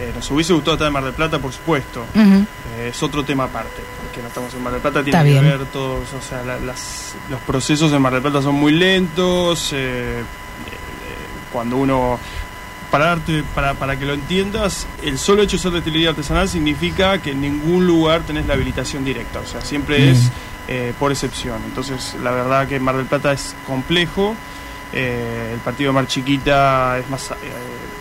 [0.00, 2.04] Eh, nos hubiese gustado estar en Mar del Plata, por supuesto.
[2.14, 5.30] Eh, es otro tema aparte, porque no estamos en Mar del Plata, tiene Está que
[5.30, 5.44] bien.
[5.58, 9.70] ver todos, o sea, la- las- los procesos en Mar del Plata son muy lentos.
[9.72, 10.22] eh,
[11.52, 12.18] cuando uno
[12.90, 17.18] para darte, para, para que lo entiendas, el solo hecho de ser destilería artesanal significa
[17.18, 20.30] que en ningún lugar tenés la habilitación directa, o sea, siempre es
[20.68, 21.62] eh, por excepción.
[21.66, 24.34] Entonces, la verdad que Mar del Plata es complejo.
[24.92, 27.34] eh, el partido de Mar Chiquita es más eh,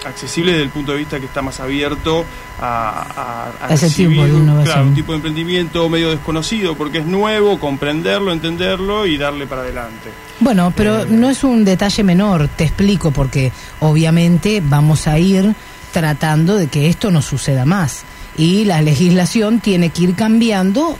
[0.08, 2.26] accesible desde el punto de vista que está más abierto
[2.60, 4.64] a, a, a tipo recibir, innovación.
[4.64, 9.62] claro, un tipo de emprendimiento medio desconocido porque es nuevo, comprenderlo, entenderlo y darle para
[9.62, 10.10] adelante.
[10.40, 15.56] Bueno, pero no es un detalle menor, te explico, porque obviamente vamos a ir
[15.92, 18.04] tratando de que esto no suceda más.
[18.38, 20.98] Y la legislación tiene que ir cambiando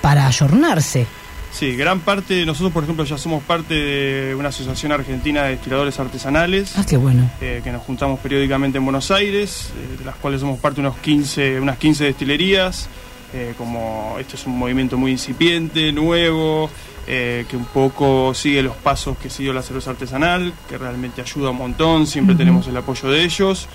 [0.00, 1.06] para ayornarse.
[1.52, 5.98] Sí, gran parte, nosotros por ejemplo ya somos parte de una asociación argentina de destiladores
[5.98, 6.72] artesanales.
[6.78, 7.28] Ah, qué bueno.
[7.40, 10.86] eh, que nos juntamos periódicamente en Buenos Aires, eh, de las cuales somos parte de
[10.88, 12.88] unos 15, unas 15 destilerías.
[13.32, 16.68] eh, como este es un movimiento muy incipiente, nuevo,
[17.06, 21.56] que un poco sigue los pasos que siguió la cerveza artesanal, que realmente ayuda un
[21.56, 23.66] montón, siempre tenemos el apoyo de ellos.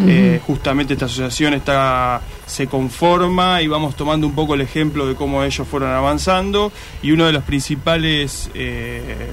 [0.00, 5.14] Eh, justamente esta asociación está se conforma y vamos tomando un poco el ejemplo de
[5.14, 6.72] cómo ellos fueron avanzando.
[7.02, 9.30] Y uno de los principales eh,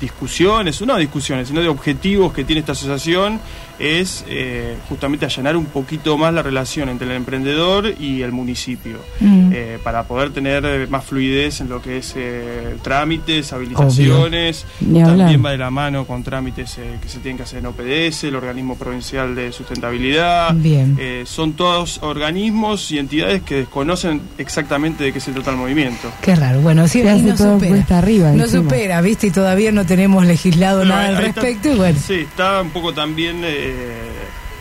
[0.00, 3.40] discusiones, no discusiones, sino de objetivos que tiene esta asociación
[3.78, 8.98] es eh, justamente allanar un poquito más la relación entre el emprendedor y el municipio,
[9.20, 9.50] Mm.
[9.52, 15.44] eh, para poder tener eh, más fluidez en lo que es eh, trámites, habilitaciones, también
[15.44, 18.36] va de la mano con trámites eh, que se tienen que hacer en OPDS, el
[18.36, 20.54] Organismo Provincial de Sustentabilidad.
[20.54, 20.96] Bien.
[20.98, 26.10] Eh, son todos organismos y entidades que desconocen exactamente de qué se trata el movimiento.
[26.22, 26.60] Qué raro.
[26.60, 27.70] Bueno, sí, hace no todo supera.
[27.74, 28.62] cuesta arriba, no encima.
[28.64, 29.28] supera, ¿viste?
[29.28, 31.72] Y todavía no tenemos legislado nada ahí- al está- respecto.
[31.72, 33.40] Y bueno, Sí, está un poco también.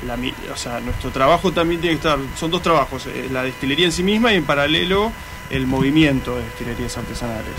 [0.05, 0.17] La
[0.53, 2.19] o sea, nuestro trabajo también tiene que estar.
[2.35, 5.11] Son dos trabajos: eh, la destilería en sí misma y en paralelo
[5.49, 7.55] el movimiento de destilerías artesanales.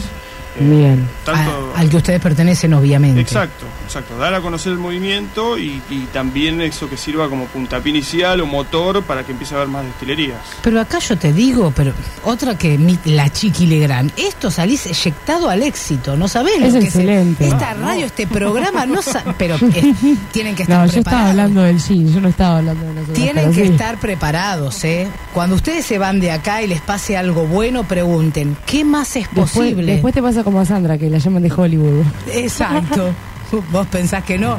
[0.61, 1.07] Bien.
[1.25, 3.21] tanto- A- al que ustedes pertenecen, obviamente.
[3.21, 4.17] Exacto, exacto.
[4.19, 8.47] Dar a conocer el movimiento y, y también eso que sirva como puntapié inicial o
[8.47, 10.39] motor para que empiece a haber más destilerías.
[10.63, 11.93] Pero acá yo te digo, pero
[12.25, 16.55] otra que mi- la Chiqui Legrand, esto salís eyectado al éxito, ¿no sabés?
[16.61, 17.47] Es lo que se- excelente.
[17.49, 19.01] esta radio, este programa, no
[19.39, 19.95] pero eh,
[20.33, 21.31] tienen que estar No, yo estaba preparados.
[21.31, 23.19] hablando del jean, yo no estaba hablando de nosotros.
[23.19, 23.73] Tienen que sí.
[23.73, 25.09] estar preparados, ¿eh?
[25.33, 29.25] Cuando ustedes se van de acá y les pase algo bueno, pregunten, ¿qué más es
[29.27, 29.93] Después, posible?
[29.93, 32.05] después te pasa como a Sandra, que la llaman de Hollywood.
[32.33, 33.11] Exacto.
[33.71, 34.59] Vos pensás que no.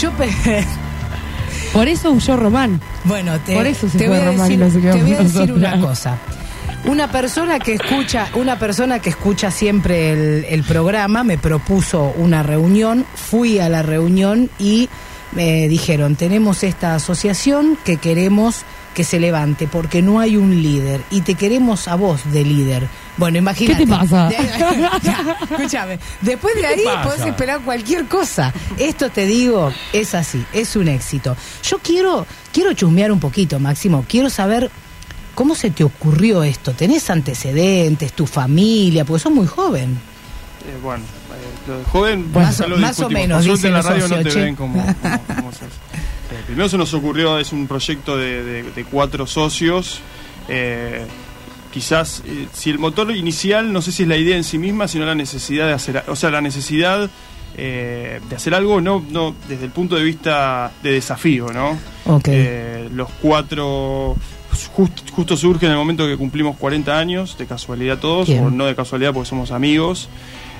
[0.00, 0.30] Yo pe-
[1.74, 2.80] Por eso huyó Román.
[3.04, 5.18] Bueno, te, Por eso se te voy a Román decir, no se te voy a
[5.22, 6.16] decir una cosa.
[6.86, 12.42] Una persona que escucha, una persona que escucha siempre el, el programa me propuso una
[12.42, 14.88] reunión, fui a la reunión y
[15.32, 18.62] me dijeron, tenemos esta asociación que queremos
[18.94, 22.88] que se levante porque no hay un líder y te queremos a vos de líder.
[23.16, 23.80] Bueno, imagínate.
[23.80, 24.28] ¿Qué te pasa?
[24.28, 24.36] De-
[25.02, 28.52] Ya, escúchame, después de ¿Qué ahí podés esperar cualquier cosa.
[28.78, 31.36] Esto te digo, es así, es un éxito.
[31.62, 34.70] Yo quiero, quiero chusmear un poquito, Máximo, quiero saber
[35.34, 36.72] cómo se te ocurrió esto.
[36.72, 39.04] ¿Tenés antecedentes, tu familia?
[39.04, 39.90] Porque sos muy joven.
[40.66, 44.08] Eh, bueno, eh, joven, Más ya o- lo más o menos, dicen en la radio
[44.08, 44.40] no te che.
[44.40, 45.62] ven como, como- como sos.
[46.32, 50.00] Eh, primero se nos ocurrió, es un proyecto de, de- de cuatro socios.
[50.48, 51.06] eh,
[51.72, 54.88] quizás, eh, si el motor inicial, no sé si es la idea en sí misma,
[54.88, 57.08] sino la necesidad de hacer, o sea, la necesidad
[57.56, 61.76] eh, de hacer algo no, no desde el punto de vista de desafío, ¿no?
[62.06, 62.28] Ok.
[62.28, 64.16] Eh, los cuatro
[64.74, 68.44] just- justo surge en el momento que cumplimos 40 años, de casualidad todos, Bien.
[68.44, 70.08] o no de casualidad porque somos amigos.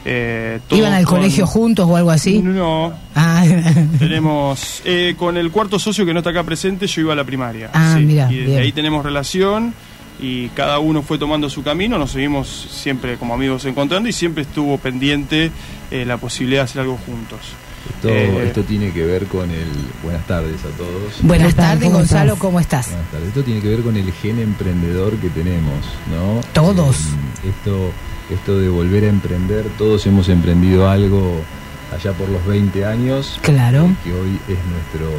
[0.04, 2.40] Eh, ¿Iban al con- colegio juntos o algo así?
[2.40, 2.92] No.
[3.14, 3.44] Ah,
[3.98, 7.24] Tenemos, eh, con el cuarto socio que no está acá presente, yo iba a la
[7.24, 7.70] primaria.
[7.72, 8.62] Ah, mira, Y desde bien.
[8.62, 9.74] ahí tenemos relación
[10.20, 14.42] y cada uno fue tomando su camino, nos seguimos siempre como amigos encontrando y siempre
[14.42, 15.50] estuvo pendiente
[15.90, 17.38] eh, la posibilidad de hacer algo juntos.
[17.96, 19.66] Esto, Eh, esto tiene que ver con el.
[20.02, 21.14] Buenas tardes a todos.
[21.22, 22.38] Buenas tardes, ¿Cómo Gonzalo, estás?
[22.40, 22.88] ¿cómo estás?
[22.90, 23.28] Buenas tardes.
[23.28, 26.40] Esto tiene que ver con el gen emprendedor que tenemos, ¿no?
[26.52, 26.96] Todos.
[26.98, 27.90] Eh, esto,
[28.30, 31.40] esto de volver a emprender, todos hemos emprendido algo
[31.96, 33.38] allá por los 20 años.
[33.42, 33.88] Claro.
[34.04, 35.10] que hoy es nuestro,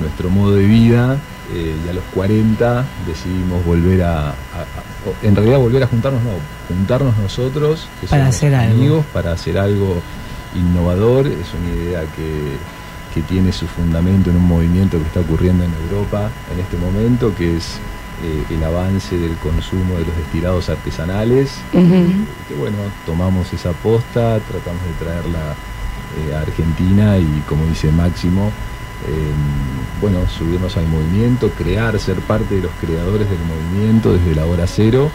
[0.00, 1.18] nuestro modo de vida.
[1.52, 5.86] Eh, y a los 40 decidimos volver a, a- a- o En realidad, volver a
[5.86, 6.30] juntarnos, no.
[6.68, 8.74] Juntarnos nosotros, que Para somos hacer algo.
[8.74, 10.00] amigos, para hacer algo
[10.54, 11.26] innovador.
[11.26, 12.56] Es una idea que,
[13.12, 17.34] que tiene su fundamento en un movimiento que está ocurriendo en Europa en este momento,
[17.36, 17.76] que es
[18.24, 21.56] eh, el avance del consumo de los destilados artesanales.
[21.72, 22.06] Ujú.
[22.48, 25.54] Que bueno, tomamos esa posta, tratamos de traerla
[26.30, 28.50] eh, a Argentina y como dice Máximo,
[29.06, 29.32] eh,
[30.04, 34.66] bueno, subirnos al movimiento, crear, ser parte de los creadores del movimiento desde la hora
[34.66, 35.10] cero.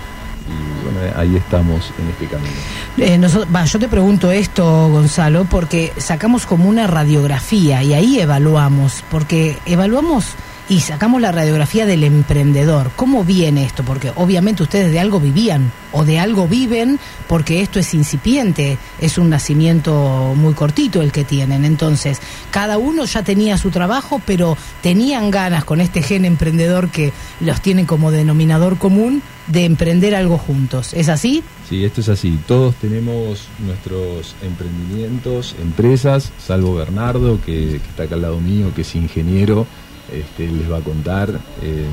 [0.48, 2.50] Y bueno, ahí estamos en este camino.
[2.98, 9.60] Eh, yo te pregunto esto, Gonzalo, porque sacamos como una radiografía y ahí evaluamos, porque
[9.68, 10.34] evaluamos
[10.70, 12.92] y sacamos la radiografía del emprendedor.
[12.96, 13.84] ¿Cómo viene esto?
[13.84, 19.18] Porque obviamente ustedes de algo vivían o de algo viven, porque esto es incipiente, es
[19.18, 21.66] un nacimiento muy cortito el que tienen.
[21.66, 27.14] Entonces, cada uno ya tenía su trabajo, pero tenían ganas con este gen emprendedor que
[27.40, 30.94] los tiene como denominador común de emprender algo juntos.
[30.94, 31.44] ¿Es así?
[31.68, 32.38] Sí, esto es así.
[32.48, 38.82] Todos tenemos nuestros emprendimientos, empresas, salvo Bernardo, que, que está acá al lado mío, que
[38.82, 39.66] es ingeniero.
[40.14, 41.30] Este, les va a contar
[41.62, 41.86] eh,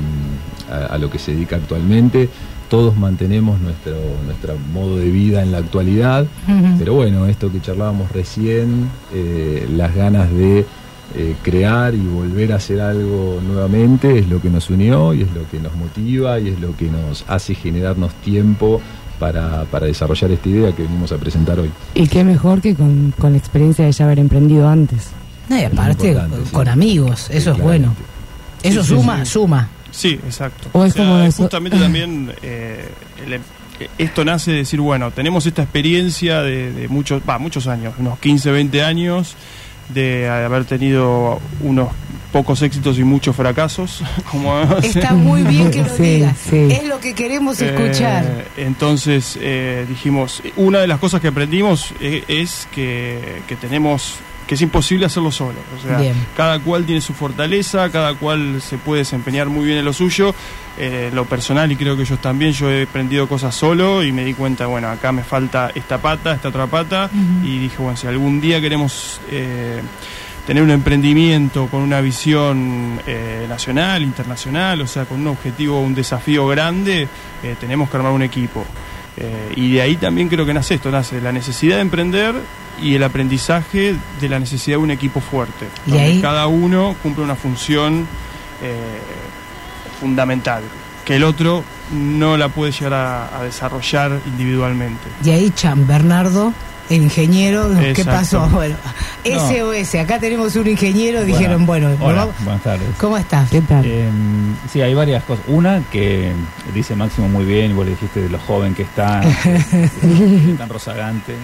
[0.71, 2.29] a, a lo que se dedica actualmente.
[2.69, 3.95] Todos mantenemos nuestro,
[4.25, 6.25] nuestro modo de vida en la actualidad.
[6.77, 10.65] Pero bueno, esto que charlábamos recién, eh, las ganas de
[11.15, 15.33] eh, crear y volver a hacer algo nuevamente es lo que nos unió y es
[15.33, 18.81] lo que nos motiva y es lo que nos hace generarnos tiempo
[19.17, 21.71] para, para desarrollar esta idea que venimos a presentar hoy.
[21.95, 25.11] Y qué mejor que con, con la experiencia de ya haber emprendido antes.
[25.49, 26.51] No, y aparte, sí.
[26.51, 27.95] con amigos, eso es bueno.
[28.63, 29.31] Eso Sí, suma, sí.
[29.31, 29.69] suma.
[29.91, 30.69] Sí, exacto.
[30.73, 32.89] O es como justamente también eh,
[33.25, 33.41] el em-
[33.79, 37.93] eh, esto nace de decir, bueno, tenemos esta experiencia de, de muchos, va, muchos años,
[37.97, 39.35] unos 15, 20 años,
[39.89, 41.89] de haber tenido unos
[42.33, 44.03] pocos éxitos y muchos fracasos.
[44.31, 46.37] Como Está muy bien que lo Sí, digas.
[46.49, 46.67] sí.
[46.71, 48.25] Es lo que queremos escuchar.
[48.25, 54.15] Eh, entonces eh, dijimos, una de las cosas que aprendimos eh, es que, que tenemos
[54.47, 55.59] que es imposible hacerlo solo.
[55.77, 56.15] O sea, Bien.
[56.35, 60.33] cada cual tiene su fortaleza, cada cual se puede desempeñar muy bien en lo suyo.
[60.79, 64.23] Eh, lo personal, y creo que ellos también, yo he aprendido cosas solo y me
[64.23, 67.09] di cuenta, bueno, acá me falta esta pata, esta otra pata.
[67.43, 69.81] Y dije, bueno, si algún día queremos eh,
[70.47, 75.93] tener un emprendimiento con una visión eh, nacional, internacional, o sea, con un objetivo, un
[75.93, 77.05] desafío grande,
[77.43, 78.65] eh, tenemos que armar un equipo.
[79.17, 82.35] Eh, y de ahí también creo que nace esto, nace la necesidad de emprender
[82.81, 85.67] y el aprendizaje de la necesidad de un equipo fuerte.
[85.87, 88.07] Y donde ahí- cada uno cumple una función
[88.61, 88.75] eh,
[89.99, 90.63] fundamental,
[91.05, 95.07] que el otro no la puede llegar a, a desarrollar individualmente.
[95.23, 96.53] Y ahí, Chan Bernardo,
[96.89, 98.11] el ingeniero, ¿qué Exacto.
[98.11, 98.47] pasó?
[98.53, 98.75] Bueno,
[99.25, 99.49] No.
[99.49, 102.87] SOS, acá tenemos un ingeniero, dijeron, bueno, Hola, buenas tardes.
[102.97, 103.49] ¿cómo estás?
[103.49, 103.83] ¿Qué tal?
[103.85, 104.09] Eh,
[104.71, 105.43] sí, hay varias cosas.
[105.47, 106.31] Una que
[106.73, 109.21] dice Máximo muy bien, y vos le dijiste de lo joven que está,
[110.57, 111.35] tan rozagante.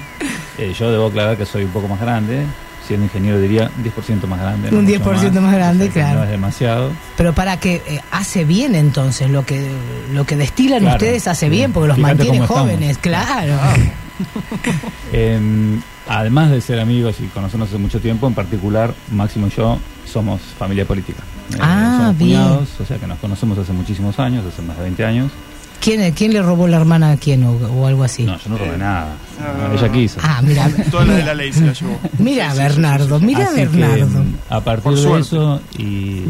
[0.58, 2.46] Eh, yo debo aclarar que soy un poco más grande,
[2.88, 4.72] siendo ingeniero diría 10% más grande.
[4.72, 6.20] no Un mucho 10% más grande, o sea que claro.
[6.20, 6.92] No es demasiado.
[7.18, 9.72] Pero para que eh, hace bien entonces, lo que
[10.14, 12.62] lo que destilan Claro, ustedes hace bien, porque los Fíjate mantiene estamos.
[12.62, 13.54] jóvenes, claro.
[15.12, 19.78] Eh, además de ser amigos y conocernos hace mucho tiempo, en particular, Máximo y yo
[20.12, 21.22] somos familia política.
[21.54, 22.40] Eh, Ah, somos bien.
[22.42, 25.32] cuñados, o sea que nos conocemos hace muchísimos años, hace más de 20 años.
[25.80, 28.24] ¿Quién, ¿Quién le robó la hermana a quién o, o algo así?
[28.24, 29.16] No, yo no robé nada.
[29.60, 30.20] no, no, Ella quiso.
[30.24, 30.70] Ah, mira.
[30.92, 32.00] Toda la de la ley se la llevó.
[32.20, 33.26] Mira, Sí, sí, sí, Bernardo, sí, sí.
[33.26, 34.24] mira, Así que, Bernardo.
[34.24, 35.28] mm, a partir Por de suerte.
[35.28, 36.22] eso y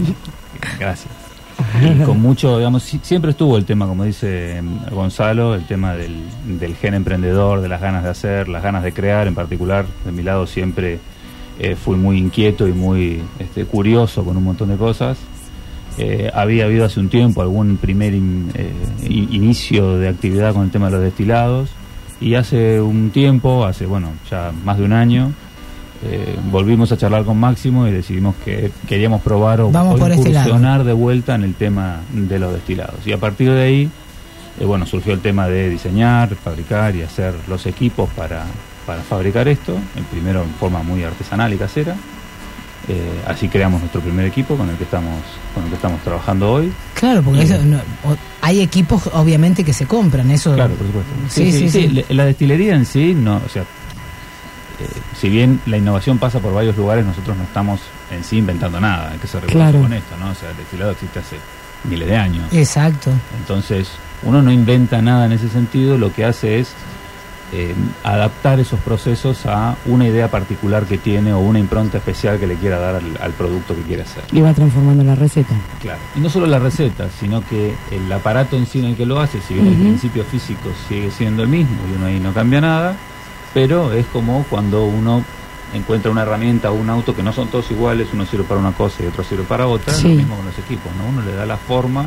[0.80, 1.14] gracias.
[1.82, 5.94] Y con mucho, digamos, si- siempre estuvo el tema, como dice mm, Gonzalo, el tema
[5.94, 6.18] del,
[6.60, 10.12] del gen emprendedor, de las ganas de hacer, las ganas de crear, en particular, de
[10.12, 11.00] mi lado siempre
[11.60, 15.18] eh, fui muy inquieto y muy este, curioso con un montón de cosas.
[15.98, 18.72] Eh, había habido hace un tiempo algún primer in- eh,
[19.08, 21.70] in- inicio de actividad con el tema de los destilados
[22.20, 25.32] y hace un tiempo, hace bueno, ya más de un año,
[26.06, 30.30] eh, volvimos a charlar con Máximo y decidimos que queríamos probar o, Vamos o este
[30.30, 33.06] incursionar de vuelta en el tema de los destilados.
[33.06, 33.90] Y a partir de ahí,
[34.60, 38.44] eh, bueno, surgió el tema de diseñar, fabricar y hacer los equipos para,
[38.86, 41.96] para fabricar esto, el primero en forma muy artesanal y casera.
[42.90, 45.14] Eh, así creamos nuestro primer equipo con el que estamos
[45.56, 46.70] con el que estamos trabajando hoy.
[46.96, 47.80] Claro, porque eso no-
[48.42, 50.54] hay equipos obviamente que se compran, eso.
[50.54, 51.12] Claro, por supuesto.
[51.30, 51.88] Sí, sí, sí.
[51.88, 53.64] Le- La destilería en sí, no, o sea,
[55.24, 57.80] si bien la innovación pasa por varios lugares, nosotros no estamos
[58.12, 59.80] en sí inventando nada, hay que ser Claro.
[59.80, 60.32] con esto, ¿no?
[60.32, 61.38] O sea, el destilado existe hace
[61.86, 62.44] miles de años.
[62.52, 63.10] Exacto.
[63.40, 63.88] Entonces,
[64.24, 66.74] uno no inventa nada en ese sentido, lo que hace es
[67.54, 72.48] eh, adaptar esos procesos a una idea particular que tiene o una impronta especial que
[72.48, 74.24] le quiera dar al, al producto que quiere hacer.
[74.34, 75.54] Y va transformando la receta.
[75.80, 76.00] Claro.
[76.18, 79.22] Y no solo la receta, sino que el aparato en sí en el que lo
[79.22, 79.84] hace, si bien el Ujú.
[79.84, 82.96] principio físico sigue siendo el mismo y uno ahí no cambia nada,
[83.54, 85.24] pero es como cuando uno
[85.74, 88.72] encuentra una herramienta o un auto que no son todos iguales, uno sirve para una
[88.74, 90.10] cosa y otro sirve para otra, Sí.
[90.10, 91.06] lo mismo con los equipos, ¿no?
[91.06, 92.06] Uno le da la forma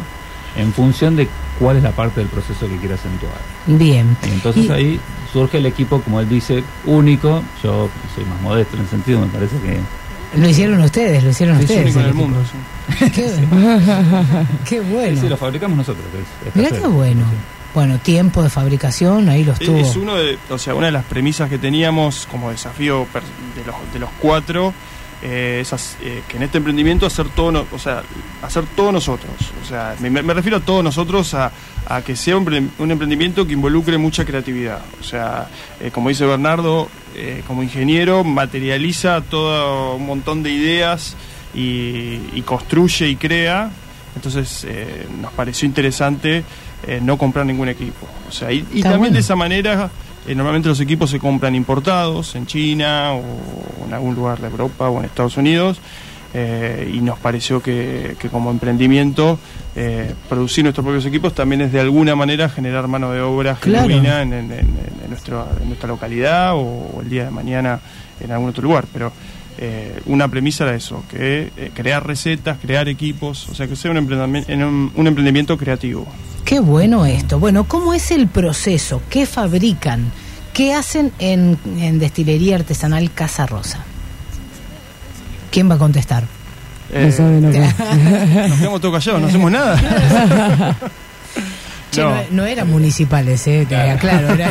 [0.57, 1.29] en función de
[1.59, 3.35] cuál es la parte del proceso que quiere acentuar.
[3.67, 4.17] Bien.
[4.25, 5.01] Y entonces Y- ahí
[5.33, 7.43] surge el equipo, como él dice, único.
[7.63, 9.81] Yo soy más modesto en el sentido, me parece que
[10.41, 11.85] Lo hicieron ustedes, lo hicieron Es ustedes.
[11.85, 12.39] único en el mundo,
[12.99, 13.11] Qué,
[14.69, 15.15] qué bueno.
[15.17, 16.05] Sí, sí, lo fabricamos nosotros.
[16.55, 17.25] Mirá qué bueno.
[17.77, 19.77] Bueno, tiempo de fabricación, ahí lo estuvo.
[19.77, 23.07] Es uno de, o sea, una de las premisas que teníamos como desafío
[23.55, 24.73] de los, de los cuatro,
[25.23, 25.63] eh,
[26.03, 28.03] eh, que en este emprendimiento hacer todo, no- o sea,
[28.41, 29.31] hacer todo nosotros.
[29.63, 31.53] O sea, me, me refiero a todos nosotros a,
[31.87, 34.81] a que sea un, un emprendimiento que involucre mucha creatividad.
[34.99, 35.49] O sea,
[35.79, 41.15] eh, como dice Bernardo, eh, como ingeniero materializa todo un montón de ideas
[41.55, 43.69] y, y construye y crea.
[44.15, 44.67] Entonces
[45.21, 46.43] nos pareció interesante
[46.87, 48.07] eh, no comprar ningún equipo.
[48.29, 49.15] O sea, y, y también bueno.
[49.15, 49.91] de esa manera,
[50.27, 53.23] eh, normalmente los equipos se compran importados en China o
[53.87, 55.79] en algún lugar de Europa o en Estados Unidos.
[56.35, 59.39] eh, y nos pareció que, que como emprendimiento
[59.75, 63.89] eh, producir nuestros propios equipos también es de alguna manera generar mano de obra Claro.
[63.89, 64.59] genuina en, en- en-
[65.05, 67.81] en nuestro- en nuestra localidad o, o el día de mañana
[68.21, 68.85] en algún otro lugar.
[68.93, 69.13] Pero
[69.59, 73.91] eh, una premisa era eso, que eh, crear recetas, crear equipos, o sea, que sea
[73.93, 76.07] un emprendimiento, un, un emprendimiento creativo.
[76.47, 77.39] Qué bueno esto.
[77.39, 79.03] Bueno, ¿cómo es el proceso?
[79.11, 80.11] ¿Qué fabrican?
[80.55, 83.81] ¿Qué hacen en, en Destilería Artesanal Casa Rosa?
[85.51, 86.25] ¿Quién va a contestar?
[86.93, 87.13] Eh,
[88.49, 90.77] Nos quedamos todos callados, no hacemos nada.
[91.91, 92.11] Che, No.
[92.11, 92.23] no.
[92.31, 94.33] no eran municipales, eh, te aclaro.
[94.35, 94.51] Era...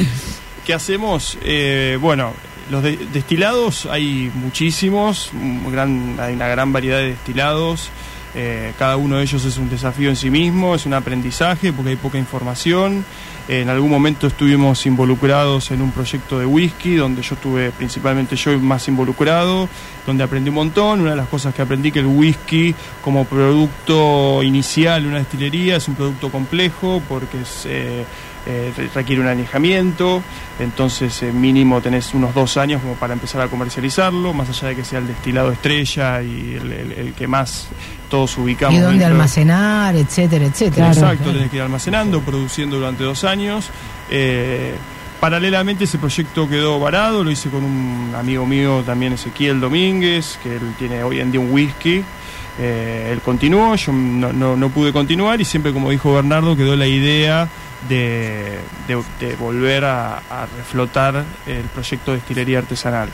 [0.66, 1.38] ¿Qué hacemos?
[1.44, 2.32] Eh, bueno,
[2.70, 7.88] los de- destilados hay muchísimos, un gran- hay una gran variedad de destilados.
[8.34, 11.90] Eh, cada uno de ellos es un desafío en sí mismo, es un aprendizaje porque
[11.90, 13.04] hay poca información.
[13.48, 18.58] en algún momento estuvimos involucrados en un proyecto de whisky, donde yo estuve principalmente yo
[18.60, 19.68] más involucrado,
[20.06, 21.00] donde aprendí un montón.
[21.00, 25.76] Una de las cosas que aprendí que el whisky como producto inicial de una destilería
[25.76, 28.04] es un producto complejo porque es, eh,
[28.46, 30.22] eh, re- requiere un añejamiento,
[30.58, 34.76] entonces eh, mínimo tenés unos dos años como para empezar a comercializarlo, más allá de
[34.76, 37.68] que sea el destilado estrella y el, el- el que más
[38.10, 38.74] todos ubicamos.
[38.74, 40.88] y dónde dentro- almacenar, etcétera, etcétera.
[40.88, 43.70] Exacto, tenés que ir almacenando, produciendo durante dos años.
[44.10, 44.74] Eh,
[45.20, 50.56] paralelamente ese proyecto quedó varado, lo hice con un amigo mío también, Ezequiel Domínguez, que
[50.56, 52.02] él tiene hoy en día un whisky.
[52.58, 56.86] Él continuó, yo no, no- no pude continuar y siempre, como dijo Bernardo, quedó la
[56.86, 57.48] idea
[57.88, 58.58] de,
[58.88, 63.08] de- de volver a, a reflotar el proyecto de destilería artesanal.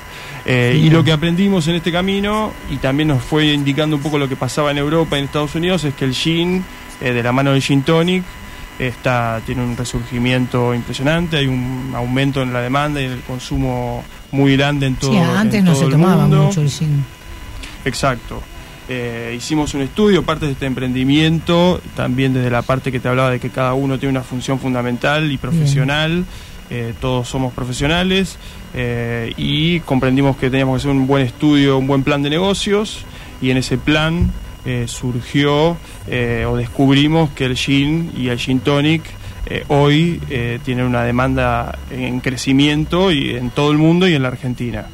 [0.44, 4.18] Eh, y lo que aprendimos en este camino, y también nos fue indicando un poco
[4.18, 6.64] lo que pasaba en Europa y en Estados Unidos, es que el gin,
[7.00, 8.22] eh, de la mano del gin tonic,
[8.78, 14.04] está, tiene un resurgimiento impresionante, hay un aumento en la demanda y en el consumo
[14.30, 16.44] muy grande en todo, Sí, antes en no se el tomaba mundo.
[16.44, 17.04] mucho el gin.
[17.84, 18.42] Exacto.
[18.90, 23.30] Eh, hicimos un estudio, parte de este emprendimiento, también desde la parte que te hablaba
[23.30, 26.24] de que cada uno tiene una función fundamental y profesional,
[26.70, 28.38] eh, todos somos profesionales,
[28.72, 33.04] eh, y comprendimos que teníamos que hacer un buen estudio, un buen plan de negocios,
[33.42, 34.32] y en ese plan
[34.86, 35.78] surgió
[36.46, 39.02] o descubrimos que el gin y el gin tonic
[39.68, 40.20] hoy
[40.62, 44.84] tienen una demanda en crecimiento y en todo el mundo y en la Argentina.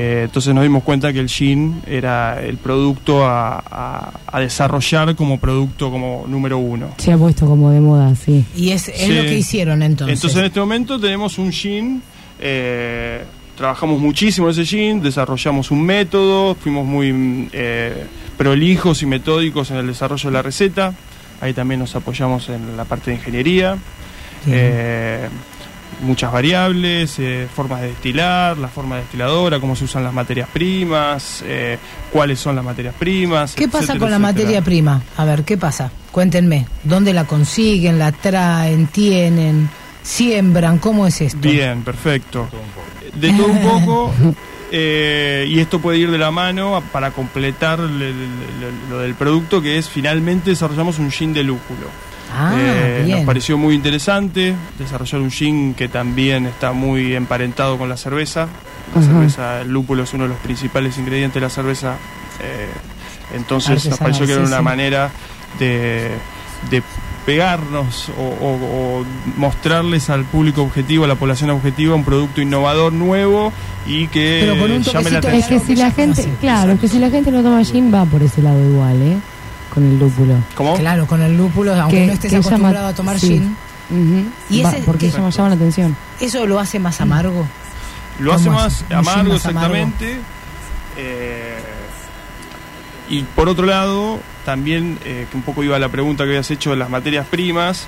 [0.00, 5.16] Eh, entonces nos dimos cuenta que el gin era el producto a, a- a desarrollar
[5.16, 6.90] como producto como número uno.
[6.98, 8.44] Se ha puesto como de moda, sí.
[8.54, 9.12] Y es, es Sí.
[9.12, 10.16] lo que hicieron entonces.
[10.16, 12.00] Entonces en este momento tenemos un gin,
[12.38, 13.24] eh,
[13.56, 18.04] trabajamos muchísimo en ese gin, desarrollamos un método, fuimos muy mm, eh,
[18.36, 20.94] prolijos y metódicos en el desarrollo de la receta,
[21.40, 23.76] ahí también nos apoyamos en la parte de ingeniería.
[24.46, 25.28] Eh,
[26.02, 31.42] muchas variables, eh, formas de destilar, la forma destiladora, cómo se usan las materias primas,
[31.46, 31.78] eh,
[32.12, 33.54] cuáles son las materias primas.
[33.54, 34.18] ¿Qué pasa con la etcétera.
[34.18, 35.02] materia prima?
[35.16, 35.90] A ver, ¿qué pasa?
[36.12, 36.66] Cuéntenme.
[36.84, 39.68] ¿Dónde la consiguen, la traen, tienen,
[40.02, 40.78] siembran?
[40.78, 41.38] ¿Cómo es esto?
[41.40, 42.48] Bien, perfecto.
[43.14, 44.12] De todo un poco,
[44.72, 49.14] eh, y esto puede ir de la mano para completar le- le- le- lo del
[49.14, 51.88] producto, que es finalmente desarrollamos un gin de lúpulo.
[52.32, 53.18] Ah, Eh, bien.
[53.18, 58.48] nos pareció muy interesante desarrollar un gin que también está muy emparentado con la cerveza.
[58.94, 61.96] La cerveza, el lúpulo es uno de los principales ingredientes de la cerveza.
[62.40, 62.68] eh,
[63.34, 64.62] entonces nos Artesanal, pareció que era una sí.
[64.62, 65.10] manera
[65.58, 66.10] de,
[66.70, 66.82] de
[67.26, 69.04] pegarnos o, o- o
[69.36, 73.52] mostrarles al público objetivo, a la población objetiva, un producto innovador, nuevo
[73.86, 75.34] y que Pero con un llame la atención.
[75.42, 78.04] Es que si la gente, claro, es que si la gente no toma gin va
[78.06, 79.16] por ese lado igual, ¿eh?
[79.78, 80.34] Con el lúpulo.
[80.54, 80.76] ¿Cómo?
[80.76, 83.28] Claro, con el lúpulo, aunque Que- no estés llama- acostumbrado a tomar sí.
[83.28, 83.56] gin.
[84.50, 85.96] ¿Y ese- porque qué- llama, llama la atención.
[86.20, 87.46] ¿Eso lo hace más amargo?
[88.20, 89.34] Lo hace ¿Cómo más amargo, más amargo.
[89.34, 90.16] exactamente.
[90.96, 91.58] eh,
[93.08, 96.50] y por otro lado, también, eh, que un poco iba a la pregunta que habías
[96.50, 97.86] hecho de las materias primas,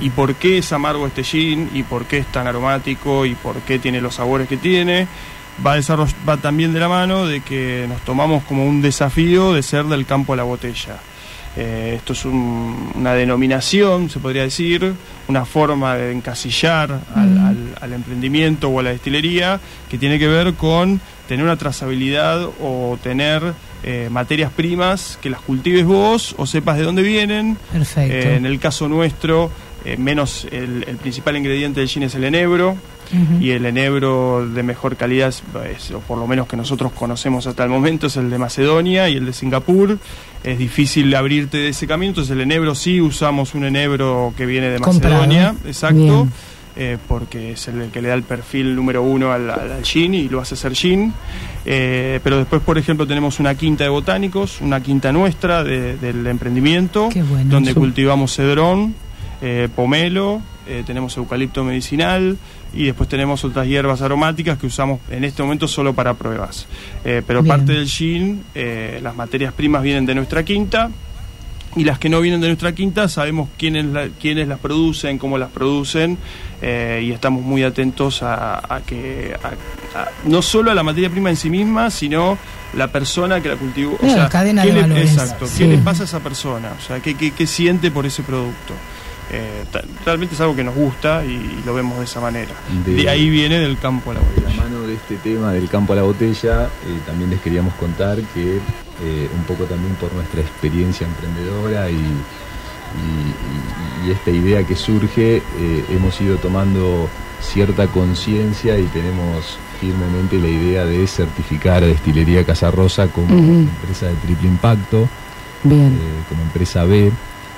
[0.00, 3.56] y por qué es amargo este gin, y por qué es tan aromático, y por
[3.62, 5.06] qué tiene los sabores que tiene,
[5.66, 5.80] va, a
[6.28, 10.06] va también de la mano de que nos tomamos como un desafío de ser del
[10.06, 10.98] campo a la botella.
[11.56, 14.94] Eh, esto es un- una denominación, se podría decir,
[15.28, 20.28] una forma de encasillar al, al- al emprendimiento o a la destilería que tiene que
[20.28, 23.52] ver con tener una trazabilidad o tener
[23.84, 27.56] eh, materias primas que las cultives vos o sepas de dónde vienen.
[27.72, 28.14] Perfecto.
[28.28, 29.50] Eh, en el caso nuestro,
[29.98, 32.76] menos el, el principal ingrediente del gin es el enebro.
[33.40, 35.28] Y el enebro de mejor calidad,
[35.70, 39.08] es- o por lo menos que nosotros conocemos hasta el momento, es el de Macedonia
[39.08, 39.98] y el de Singapur.
[40.44, 44.68] Es difícil abrirte de ese camino, entonces el enebro sí usamos un enebro que viene
[44.70, 45.14] de Comprado.
[45.16, 46.26] Macedonia, exacto,
[46.74, 50.14] eh, porque es el que le da el perfil número uno al, al, al gin
[50.14, 51.12] y lo hace ser gin.
[51.64, 56.26] Eh, pero después, por ejemplo, tenemos una quinta de botánicos, una quinta nuestra de- del
[56.26, 57.50] emprendimiento, bueno.
[57.50, 58.94] donde cultivamos cedrón,
[59.42, 62.36] eh, pomelo, eh, tenemos eucalipto medicinal
[62.74, 66.66] y después tenemos otras hierbas aromáticas que usamos en este momento solo para pruebas.
[67.04, 67.56] Eh, pero Bien.
[67.56, 70.90] parte del gin, eh, las materias primas vienen de nuestra quinta
[71.74, 75.38] y las que no vienen de nuestra quinta sabemos quiénes, la- quiénes las producen, cómo
[75.38, 76.18] las producen
[76.60, 81.08] eh, y estamos muy atentos a, a que a- a- no solo a la materia
[81.10, 82.36] prima en sí misma, sino
[82.74, 83.96] la persona que la cultivó.
[83.98, 85.12] Claro, la cadena ¿qué de le- valores.
[85.12, 85.58] Exacto, Sí.
[85.58, 86.72] ¿qué le pasa a esa persona?
[86.78, 88.74] O sea, ¿qué, qué, qué siente por ese producto?
[89.32, 89.64] Eh,
[90.04, 92.52] realmente es algo que nos gusta y, lo vemos de esa manera.
[92.84, 94.48] De- De, ahí viene del campo a la De botella.
[94.56, 98.18] la mano de este tema del campo a la botella, eh, también les queríamos contar
[98.34, 104.64] que eh, un poco también por nuestra experiencia emprendedora y, y- y- y esta idea
[104.66, 107.08] que surge, eh, hemos ido tomando
[107.40, 114.06] cierta conciencia y tenemos firmemente la idea de certificar a Destilería Casa Rosa como empresa
[114.06, 115.08] de triple impacto,
[115.64, 115.88] Bien.
[115.88, 117.10] eh, como empresa B.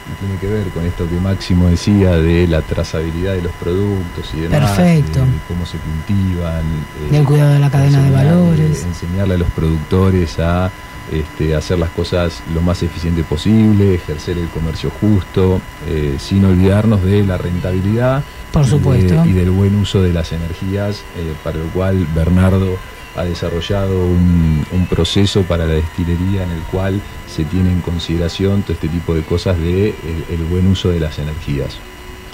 [0.07, 4.31] Y tiene que ver con esto que Máximo decía de la trazabilidad de los productos
[4.35, 5.21] y demás, Perfecto.
[5.21, 6.63] de, de cómo se cultivan,
[7.09, 8.85] eh, Del cuidado de la cadena de valores.
[8.85, 10.71] enseñarle a los productores a
[11.11, 17.03] este, hacer las cosas lo más eficiente posible, ejercer el comercio justo, eh, sin olvidarnos
[17.03, 19.25] de la rentabilidad Por de- supuesto.
[19.25, 22.77] y del buen uso de las energías, eh, para el cual Bernardo
[23.17, 28.63] ha desarrollado un, un proceso para la destilería en el cual se tiene en consideración
[28.63, 31.77] todo este tipo de cosas de el- el buen uso de las energías.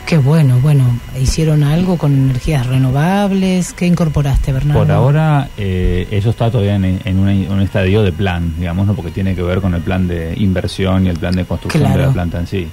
[0.06, 3.72] Qué bueno, bueno, ¿hicieron algo con energías renovables?
[3.74, 4.80] ¿Qué incorporaste, Bernardo?
[4.82, 8.94] Por ahora, eh, eso está todavía en, en una- un estadio de plan, digamos, ¿no?
[8.94, 11.88] porque tiene que ver con el plan de inversión y el plan de construcción de
[11.98, 12.66] la planta en sí.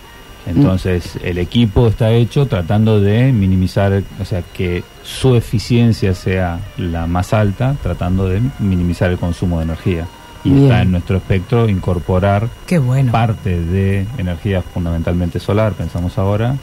[0.48, 7.06] Entonces, el equipo está hecho tratando de minimizar, o sea, que su eficiencia sea la
[7.06, 10.08] más alta, tratando de minimizar el consumo de energía.
[10.48, 10.64] Y Bien.
[10.64, 13.12] está en nuestro espectro incorporar Qué bueno.
[13.12, 16.56] parte de energía fundamentalmente solar, pensamos ahora,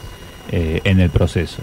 [0.51, 1.63] eh, en el proceso.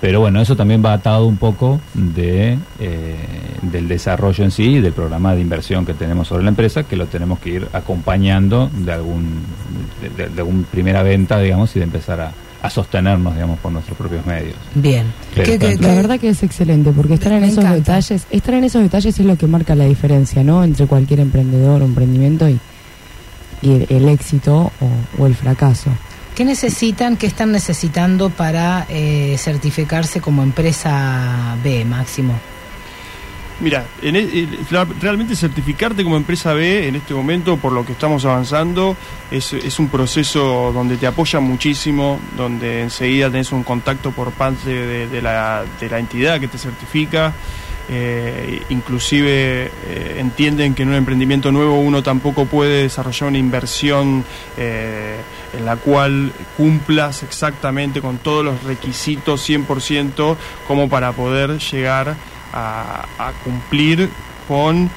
[0.00, 3.16] Pero bueno, eso también va atado un poco de, eh,
[3.62, 7.06] del desarrollo en sí del programa de inversión que tenemos sobre la empresa, que lo
[7.06, 9.42] tenemos que ir acompañando de algún
[10.00, 13.70] de, de- de algún primera venta, digamos, y de empezar a, a sostenernos, digamos, por
[13.72, 14.56] nuestros propios medios.
[14.74, 15.06] Bien.
[15.34, 17.58] Pero ¿Qué- está qué- en- La verdad que es excelente, porque estar en Me esos
[17.58, 17.76] encanta.
[17.78, 20.64] detalles, estar en esos detalles es lo que marca la diferencia, ¿no?
[20.64, 22.58] Entre cualquier emprendedor o emprendimiento y,
[23.62, 25.90] y el, el éxito o, o el fracaso.
[26.34, 32.34] ¿Qué necesitan, qué están necesitando para eh, certificarse como empresa B, Máximo?
[33.60, 34.46] Mira, e-
[35.00, 38.96] realmente certificarte como empresa B en este momento, por lo que estamos avanzando,
[39.32, 45.08] es, un proceso donde te apoyan muchísimo, donde enseguida tenés un contacto por parte de,
[45.08, 47.32] de la, de la entidad que te certifica.
[47.90, 54.24] eh, inclusive eh, entienden que en un emprendimiento nuevo uno tampoco puede desarrollar una inversión
[54.58, 55.16] eh,
[55.56, 60.36] en la cual cumplas exactamente con todos los requisitos 100%
[60.66, 62.14] como para poder llegar
[62.52, 64.08] a, a cumplir
[64.46, 64.90] con,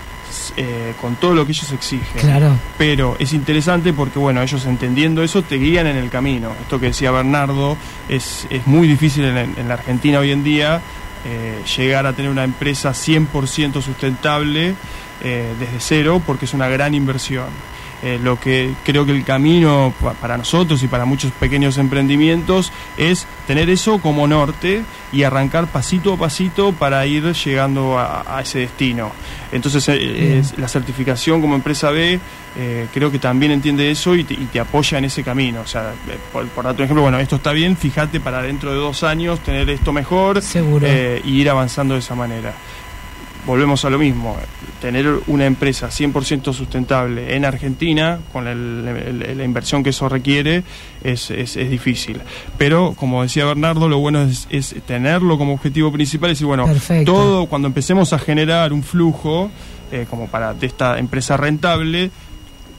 [0.57, 2.21] eh, con todo lo que ellos exigen.
[2.21, 2.57] Claro.
[2.77, 6.51] Pero es interesante porque, bueno, ellos entendiendo eso te guían en el camino.
[6.61, 7.77] Esto que decía Bernardo,
[8.09, 10.81] es, es muy difícil en, en la Argentina hoy en día
[11.23, 14.73] eh, llegar a tener una empresa 100% sustentable
[15.23, 17.45] eh, desde cero porque es una gran inversión.
[18.03, 22.71] Eh, lo que creo que el camino pa- para nosotros y para muchos pequeños emprendimientos
[22.97, 24.81] es tener eso como norte
[25.11, 29.11] y arrancar pasito a pasito para ir llegando a, a ese destino.
[29.51, 32.19] Entonces, eh, es- la certificación como empresa B
[32.57, 35.61] eh, creo que también entiende eso y te, y te apoya en ese camino.
[35.61, 35.93] O sea,
[36.33, 39.39] por, por darte un ejemplo, bueno, esto está bien, fíjate para dentro de dos años
[39.41, 40.87] tener esto mejor Seguro.
[41.23, 42.53] y ir avanzando de esa manera
[43.45, 44.35] volvemos a lo mismo,
[44.81, 48.87] tener una empresa 100% sustentable en Argentina, con el-
[49.27, 50.63] el- la inversión que eso requiere,
[51.03, 52.19] es, es- es difícil.
[52.57, 56.65] Pero, como decía Bernardo, lo bueno es, es tenerlo como objetivo principal y decir, bueno,
[56.65, 57.11] Perfecto.
[57.13, 59.49] todo cuando empecemos a generar un flujo,
[59.91, 62.11] eh, como para de esta empresa rentable,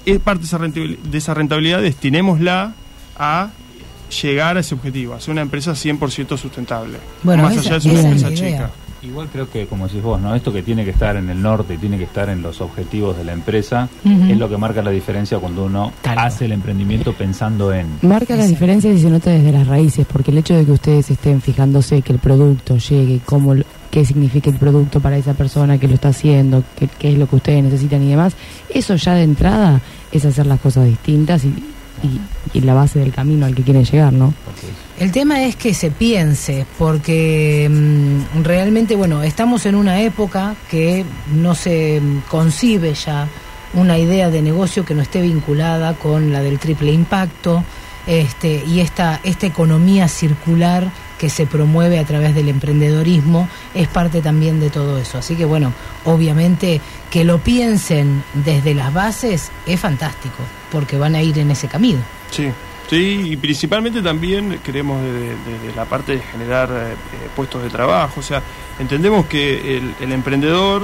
[0.06, 2.72] es parte de esa rentabilidad, destinémosla
[3.18, 3.50] a
[4.22, 6.98] llegar a ese objetivo, a ser una empresa 100% sustentable.
[7.22, 8.70] Bueno, más esa- allá de ser una es empresa chica.
[9.02, 10.32] Igual creo que, como decís vos, ¿no?
[10.34, 13.24] Esto que tiene que estar en el norte, tiene que estar en los objetivos de
[13.24, 13.88] la empresa,
[14.30, 15.92] es lo que marca la diferencia cuando uno
[16.22, 17.86] hace el emprendimiento pensando en...
[18.02, 21.10] Marca las diferencias y se nota desde las raíces, porque el hecho de que ustedes
[21.10, 25.78] estén fijándose que el producto llegue, cómo, lo- qué significa el producto para esa persona
[25.78, 28.34] que lo está haciendo, qué, qué es lo que ustedes necesitan y demás,
[28.72, 29.80] eso ya de entrada
[30.12, 31.52] es hacer las cosas distintas y,
[32.02, 34.34] y- y la base del camino al que quieren llegar, ¿no?
[34.98, 41.04] El tema es que se piense, porque mm, realmente, bueno, estamos en una época que
[41.34, 43.26] no se mm, concibe ya
[43.74, 47.64] una idea de negocio que no esté vinculada con la del triple impacto
[48.06, 50.90] este, y esta, esta economía circular
[51.22, 55.18] que se promueve a través del emprendedorismo es parte también de todo eso.
[55.18, 55.72] Así que bueno,
[56.04, 56.80] obviamente
[57.12, 60.42] que lo piensen desde las bases es fantástico,
[60.72, 62.00] porque van a ir en ese camino.
[62.32, 62.48] Sí,
[62.98, 68.20] sí, y principalmente también queremos desde la parte de generar eh, eh, puestos de trabajo.
[68.20, 68.42] O sea,
[68.78, 70.82] entendemos que el, el emprendedor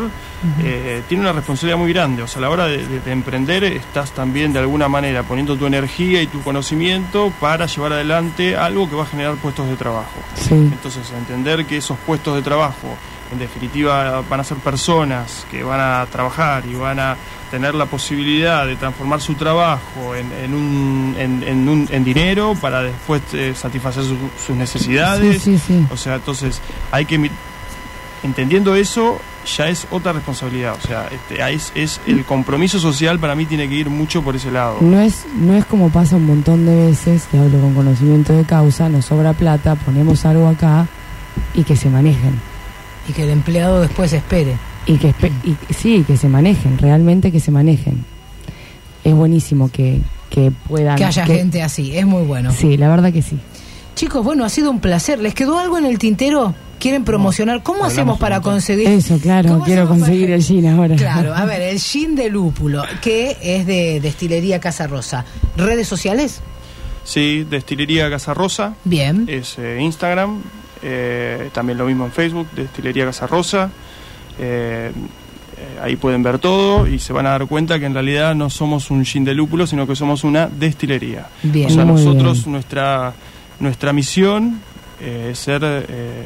[0.62, 2.22] eh, tiene una responsabilidad muy grande.
[2.22, 5.56] O sea, a la hora de, de- de emprender estás también de alguna manera poniendo
[5.56, 9.76] tu energía y tu conocimiento para llevar adelante algo que va a generar puestos de
[9.76, 10.20] trabajo.
[10.34, 10.54] Sí.
[10.54, 12.96] Entonces, entender que esos puestos de trabajo,
[13.32, 17.16] en definitiva, van a ser personas que van a trabajar y van a
[17.50, 22.54] tener la posibilidad de transformar su trabajo en, en, un, en, en un- en dinero
[22.60, 24.16] para después eh, satisfacer su-
[24.46, 25.42] sus necesidades.
[25.42, 25.86] Sí, sí, sí.
[25.90, 26.60] O sea, entonces
[26.90, 27.30] hay que
[28.22, 29.20] entendiendo eso
[29.56, 30.74] ya es otra responsabilidad.
[30.82, 34.36] O sea, este, es, es el compromiso social para mí tiene que ir mucho por
[34.36, 34.78] ese lado.
[34.80, 38.44] No es, no es como pasa un montón de veces, te hablo con conocimiento de
[38.44, 40.86] causa, nos sobra plata, ponemos algo acá
[41.54, 42.38] y que se manejen.
[43.08, 44.56] Y que el empleado después espere.
[44.86, 48.04] Y que espe- y, sí, que se manejen, realmente que se manejen.
[49.04, 50.00] Es buenísimo que,
[50.30, 50.96] que puedan...
[50.96, 52.52] Que haya gente así, es muy bueno.
[52.52, 53.38] Sí, la verdad que sí.
[53.94, 55.20] Chicos, bueno, ha sido un placer.
[55.20, 56.54] ¿Les quedó algo en el tintero?
[56.78, 57.62] ¿Quieren promocionar?
[57.64, 58.86] ¿Cómo hablamos hacemos para conseguir?
[58.88, 60.94] Eso, claro, ¿Cómo quiero conseguir el gin ahora.
[60.94, 65.24] Claro, a ver, el gin de lúpulo, que es de Destilería Casa Rosa.
[65.56, 66.40] ¿Redes sociales?
[67.02, 68.74] Sí, Destilería Casa Rosa.
[68.84, 69.24] Bien.
[69.28, 70.42] Es eh, Instagram.
[70.82, 73.70] Eh, también lo mismo en Facebook, Destilería Casa Rosa.
[74.38, 74.92] Eh,
[75.56, 78.48] eh, ahí pueden ver todo y se van a dar cuenta que en realidad no
[78.48, 81.26] somos un gin de lúpulo, sino que somos una destilería.
[81.42, 81.66] Bien.
[81.66, 82.52] O sea, nosotros, bien.
[82.52, 83.12] nuestra
[83.60, 84.60] nuestra misión
[85.00, 85.62] eh, es ser.
[85.64, 86.24] eh,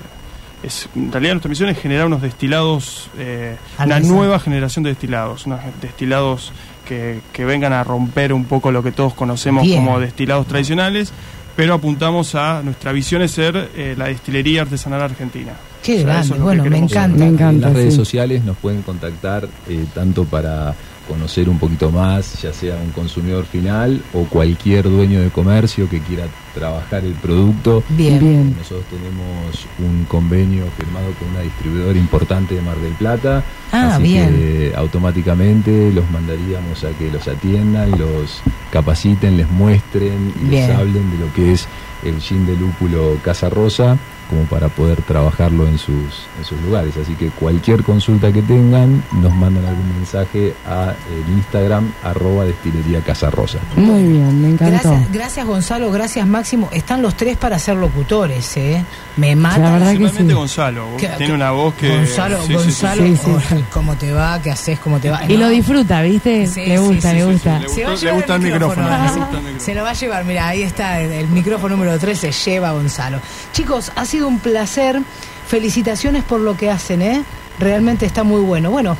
[0.62, 5.46] es, en realidad nuestra misión es generar unos destilados, eh, una nueva generación de destilados,
[5.46, 6.52] unos destilados
[6.86, 9.84] que, que vengan a romper un poco lo que todos conocemos Bien.
[9.84, 11.12] como destilados tradicionales,
[11.56, 15.52] pero apuntamos a, nuestra visión es ser eh, la destilería artesanal argentina.
[15.82, 17.18] Qué O sea, grande, es bueno, que me encanta.
[17.18, 17.26] ser.
[17.26, 20.74] Me encanta, en las redes sociales nos pueden contactar eh, tanto para
[21.08, 26.00] conocer un poquito más, ya sea un consumidor final o cualquier dueño de comercio que
[26.00, 27.82] quiera trabajar el producto.
[27.90, 28.18] Bien.
[28.20, 28.54] Bien.
[28.56, 33.42] Nosotros tenemos un convenio firmado con una distribuidora importante de Mar del Plata.
[33.72, 34.34] Ah, así bien.
[34.34, 40.68] que automáticamente los mandaríamos a que los atiendan, los capaciten, les muestren y Bien.
[40.68, 41.66] les hablen de lo que es
[42.04, 43.96] el gin de lúpulo Casa Rosa
[44.32, 46.94] como para poder trabajarlo en sus, en sus lugares.
[46.96, 53.00] Así que cualquier consulta que tengan, nos mandan algún mensaje a el Instagram arroba destilería
[53.02, 53.58] Casa Rosa.
[53.76, 54.72] Muy bien, me encantó.
[54.90, 56.68] Gracias, gracias Gonzalo, gracias Máximo.
[56.72, 58.82] Están los tres para ser locutores, ¿eh?
[59.18, 59.58] Me mata.
[59.58, 60.32] La verdad que sí.
[60.32, 61.88] Gonzalo, Que- tiene que- una voz que...
[61.90, 64.40] Gonzalo, sí, Gonzalo, sí, sí, oh, ¿cómo te va?
[64.40, 64.78] ¿Qué haces?
[64.78, 65.20] ¿Cómo te va?
[65.28, 65.40] Y No.
[65.40, 66.46] lo disfruta, ¿viste?
[66.46, 67.58] Sí, le gusta, sí, le sí, gusta.
[67.58, 68.90] Le Se va gustó- llevar le gusta el micrófono, ¿eh?
[68.90, 69.18] le Sí.
[69.18, 69.60] gusta el micrófono.
[69.60, 72.72] Se lo va a llevar, mira, ahí está el, el micrófono número 3, se lleva
[72.72, 73.18] Gonzalo.
[73.52, 75.00] Chicos, ha sido un placer.
[75.46, 77.24] Felicitaciones por lo que hacen, ¿eh?
[77.58, 78.70] Realmente está muy bueno.
[78.70, 78.96] Bueno,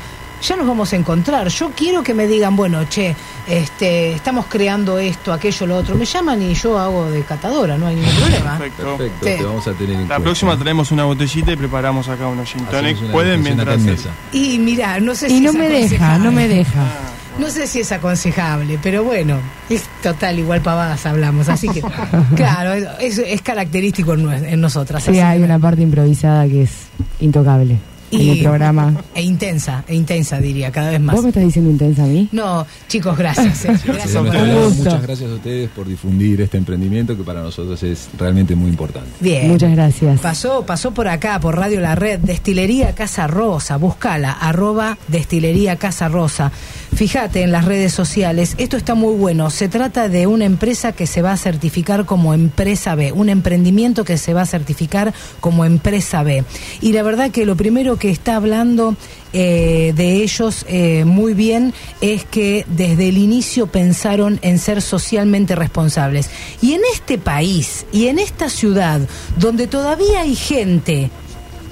[0.47, 1.47] ya nos vamos a encontrar.
[1.47, 3.15] Yo quiero que me digan, bueno, che,
[3.47, 5.95] este, estamos creando esto, aquello, lo otro.
[5.95, 8.57] Me llaman y yo hago de catadora, no hay ningún problema.
[8.57, 8.97] Perfecto.
[8.97, 9.35] Perfecto, Sí.
[9.37, 10.23] te vamos a tener en La cuenta.
[10.23, 12.97] próxima traemos una botellita y preparamos acá unos gin tonic.
[13.11, 13.75] Pueden mientras...
[13.75, 14.09] en mesa.
[14.31, 16.23] Y mira, no sé Y si no es me deja, aconsejable.
[16.25, 16.83] no me deja.
[17.39, 19.37] No sé si es aconsejable, pero bueno,
[19.67, 21.81] es total, igual pavadas hablamos, así que,
[22.35, 25.03] claro, es, es característico en, en nosotras.
[25.03, 26.71] Sí, hay que- una parte improvisada que es
[27.19, 27.79] intocable
[28.15, 28.93] en Y- el programa.
[29.15, 31.15] E intensa, e intensa diría, cada vez más.
[31.15, 32.29] ¿Vos me estás diciendo intensa a mí?
[32.31, 33.65] No, chicos, gracias.
[33.65, 34.25] eh, Gracias por.
[34.75, 39.09] Muchas gracias a ustedes por difundir este emprendimiento que para nosotros es realmente muy importante.
[39.19, 39.47] Bien.
[39.49, 40.19] Muchas gracias.
[40.19, 46.07] Pasó, pasó por acá, por Radio La Red, Destilería Casa Rosa, buscala, arroba Destilería Casa
[46.07, 46.51] Rosa.
[46.95, 49.49] Fíjate en las redes sociales, esto está muy bueno.
[49.49, 54.03] Se trata de una empresa que se va a certificar como empresa B, un emprendimiento
[54.03, 56.43] que se va a certificar como empresa B.
[56.81, 58.95] Y la verdad que lo primero que está hablando
[59.33, 65.55] eh, de ellos eh, muy bien es que desde el inicio pensaron en ser socialmente
[65.55, 66.29] responsables.
[66.61, 69.01] Y en este país y en esta ciudad
[69.37, 71.09] donde todavía hay gente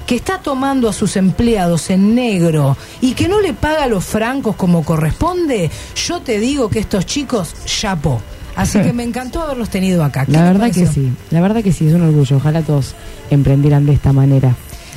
[0.06, 4.56] que está tomando a sus empleados en negro y que no le paga los francos
[4.56, 8.22] como corresponde, yo te digo que estos chicos, chapó.
[8.56, 10.26] Así que me encantó haberlos tenido acá.
[10.26, 12.38] ¿Qué La verdad que sí, la verdad que sí, es un orgullo.
[12.38, 12.94] Ojalá todos
[13.30, 14.54] emprendieran de esta manera,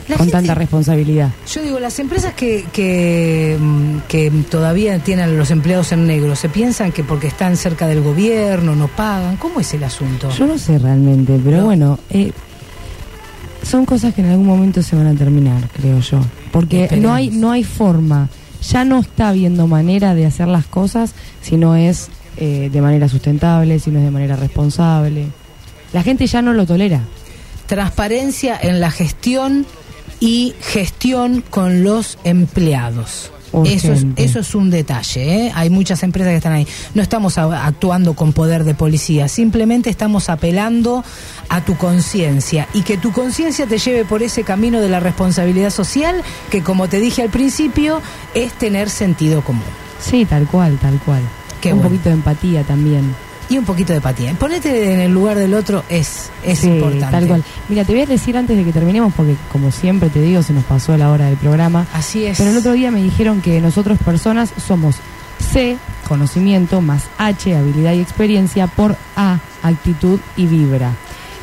[0.09, 1.31] La con gente- tanta responsabilidad.
[1.53, 6.35] Yo digo, las empresas que, que, mm, que todavía tienen a los empleados en negro,
[6.35, 9.37] ¿se piensan que porque están cerca del gobierno no pagan?
[9.37, 10.31] ¿Cómo es el asunto?
[10.31, 12.33] Yo no sé realmente, pero bueno, eh,
[13.65, 16.21] son cosas que en algún momento se van a terminar, creo yo.
[16.53, 17.11] Porque Esperemos.
[17.11, 18.29] no hay, no hay forma,
[18.69, 23.09] ya no está habiendo manera de hacer las cosas si no es eh, de manera
[23.09, 25.27] sustentable, si no es de manera responsable.
[25.93, 27.01] La gente ya no lo tolera.
[27.67, 29.67] Transparencia en la gestión
[30.21, 33.31] y gestión con los empleados.
[33.65, 35.53] Eso es, eso es un detalle, ¿eh?
[35.55, 36.67] hay muchas empresas que están ahí.
[36.95, 41.05] No estamos a- actuando con poder de policía, simplemente estamos apelando
[41.49, 45.71] a tu conciencia y que tu conciencia te lleve por ese camino de la responsabilidad
[45.71, 48.01] social que, como te dije al principio,
[48.35, 49.63] es tener sentido común.
[50.01, 51.23] Sí, tal cual, tal cual.
[51.61, 51.91] Qué Un bueno.
[51.91, 53.15] poquito de empatía también.
[53.51, 54.33] Y un poquito de empatía.
[54.35, 57.11] Ponete en el lugar del otro es, es Sí, importante.
[57.11, 57.45] Tal cual.
[57.69, 60.53] Mira, te voy a decir antes de que terminemos, porque como siempre te digo, se
[60.55, 61.87] nos pasó la hora del programa.
[61.93, 62.39] Así es.
[62.39, 64.97] Pero el otro día me dijeron que nosotros personas somos
[65.53, 65.77] C,
[66.09, 70.93] conocimiento, más H, habilidad y experiencia, por A, actitud y vibra.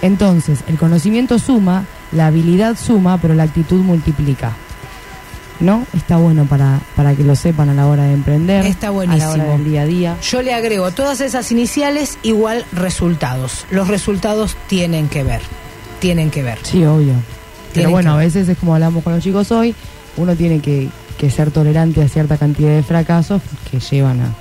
[0.01, 4.53] Entonces, el conocimiento suma, la habilidad suma, pero la actitud multiplica.
[5.61, 5.85] ¿No?
[5.95, 8.65] Está bueno para, para que lo sepan a la hora de emprender.
[8.65, 9.31] Está A la buenísimo.
[9.31, 10.17] hora del día a día.
[10.21, 13.65] Yo le agrego todas esas iniciales igual resultados.
[13.69, 15.41] Los resultados tienen que ver.
[15.99, 16.57] Tienen que ver.
[16.63, 17.13] Sí, obvio.
[17.73, 19.73] Pero bueno, a veces es como hablamos con los chicos hoy,
[20.17, 24.33] uno tiene que, que ser tolerante a cierta cantidad de fracasos que llevan a...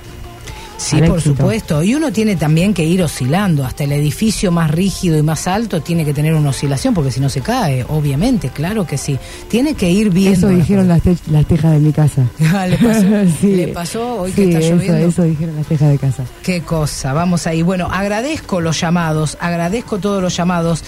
[0.81, 1.35] Sí, por éxito.
[1.37, 1.83] supuesto.
[1.83, 3.63] Y uno tiene también que ir oscilando.
[3.65, 7.19] Hasta el edificio más rígido y más alto tiene que tener una oscilación porque si
[7.19, 9.17] no se cae, obviamente, claro que sí.
[9.47, 10.47] Tiene que ir viendo.
[10.49, 12.23] Eso dijeron las, te- las tejas de mi casa.
[12.53, 13.01] Ah, ¿le pasó?
[13.41, 13.55] Sí.
[13.55, 15.07] ¿Le pasó hoy Sí, que está eso, lloviendo?
[15.07, 16.23] eso dijeron las tejas de casa.
[16.43, 17.61] Qué cosa, vamos ahí.
[17.61, 20.83] Bueno, agradezco los llamados, agradezco todos los llamados.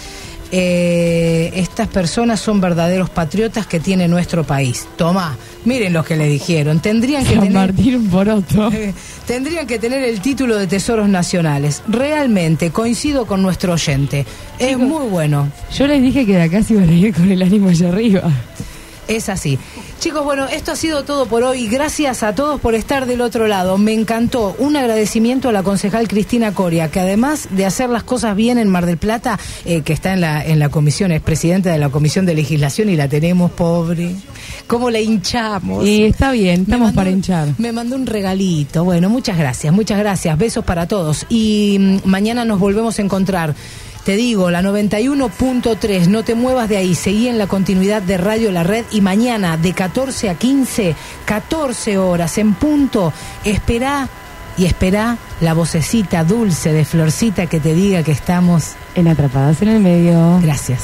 [0.55, 4.87] Eh, estas personas son verdaderos patriotas que tiene nuestro país.
[4.95, 5.35] Toma,
[5.65, 6.79] miren lo que le dijeron.
[6.79, 8.71] Tendrían que San tener, Martín Poroto.
[9.25, 11.81] tendrían que tener el título de tesoros nacionales.
[11.87, 14.27] Realmente coincido con nuestro oyente.
[14.59, 15.51] Es muy bueno.
[15.75, 18.21] Yo les dije que de acá se iban a ir con el ánimo allá arriba.
[19.07, 19.59] Es así.
[19.99, 21.67] Chicos, bueno, esto ha sido todo por hoy.
[21.67, 23.77] Gracias a todos por estar del otro lado.
[23.77, 24.55] Me encantó.
[24.59, 28.69] Un agradecimiento a la concejal Cristina Coria, que además de hacer las cosas bien en
[28.69, 31.89] Mar del Plata, eh, que está en la, en la comisión, es presidenta de la
[31.89, 34.15] comisión de legislación y la tenemos pobre.
[34.67, 35.85] ¿Cómo la hinchamos?
[35.85, 37.49] Y está bien, estamos mandó para hinchar.
[37.57, 38.83] Me mandó un regalito.
[38.83, 40.37] Bueno, muchas gracias, muchas gracias.
[40.37, 41.25] Besos para todos.
[41.29, 43.55] Y mm, mañana nos volvemos a encontrar.
[44.05, 48.51] Te digo, la 91.3, no te muevas de ahí, seguí en la continuidad de Radio
[48.51, 50.93] La Red y mañana de 14 a 15,
[51.23, 53.13] 14 horas en punto,
[53.45, 54.09] espera
[54.57, 59.69] y espera la vocecita dulce de Florcita que te diga que estamos en Atrapadas en
[59.69, 60.39] el Medio.
[60.41, 60.81] Gracias.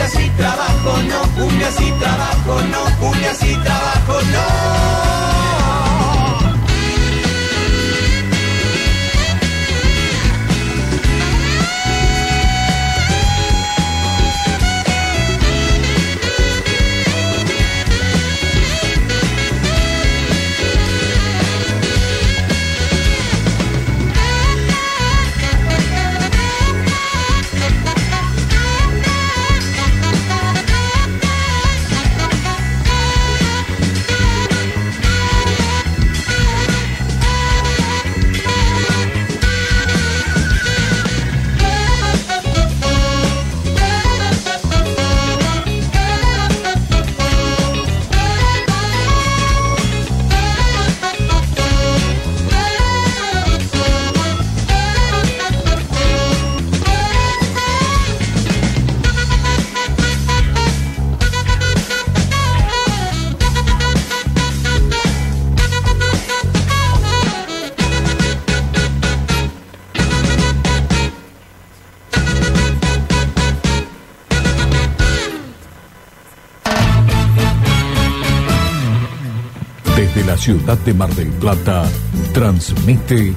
[0.00, 5.39] No, cumbia si trabajo, no, cumbia si trabajo, no, cumbia si trabajo, no.
[80.40, 81.84] Ciudad de Mar del Plata,
[82.32, 83.34] transmite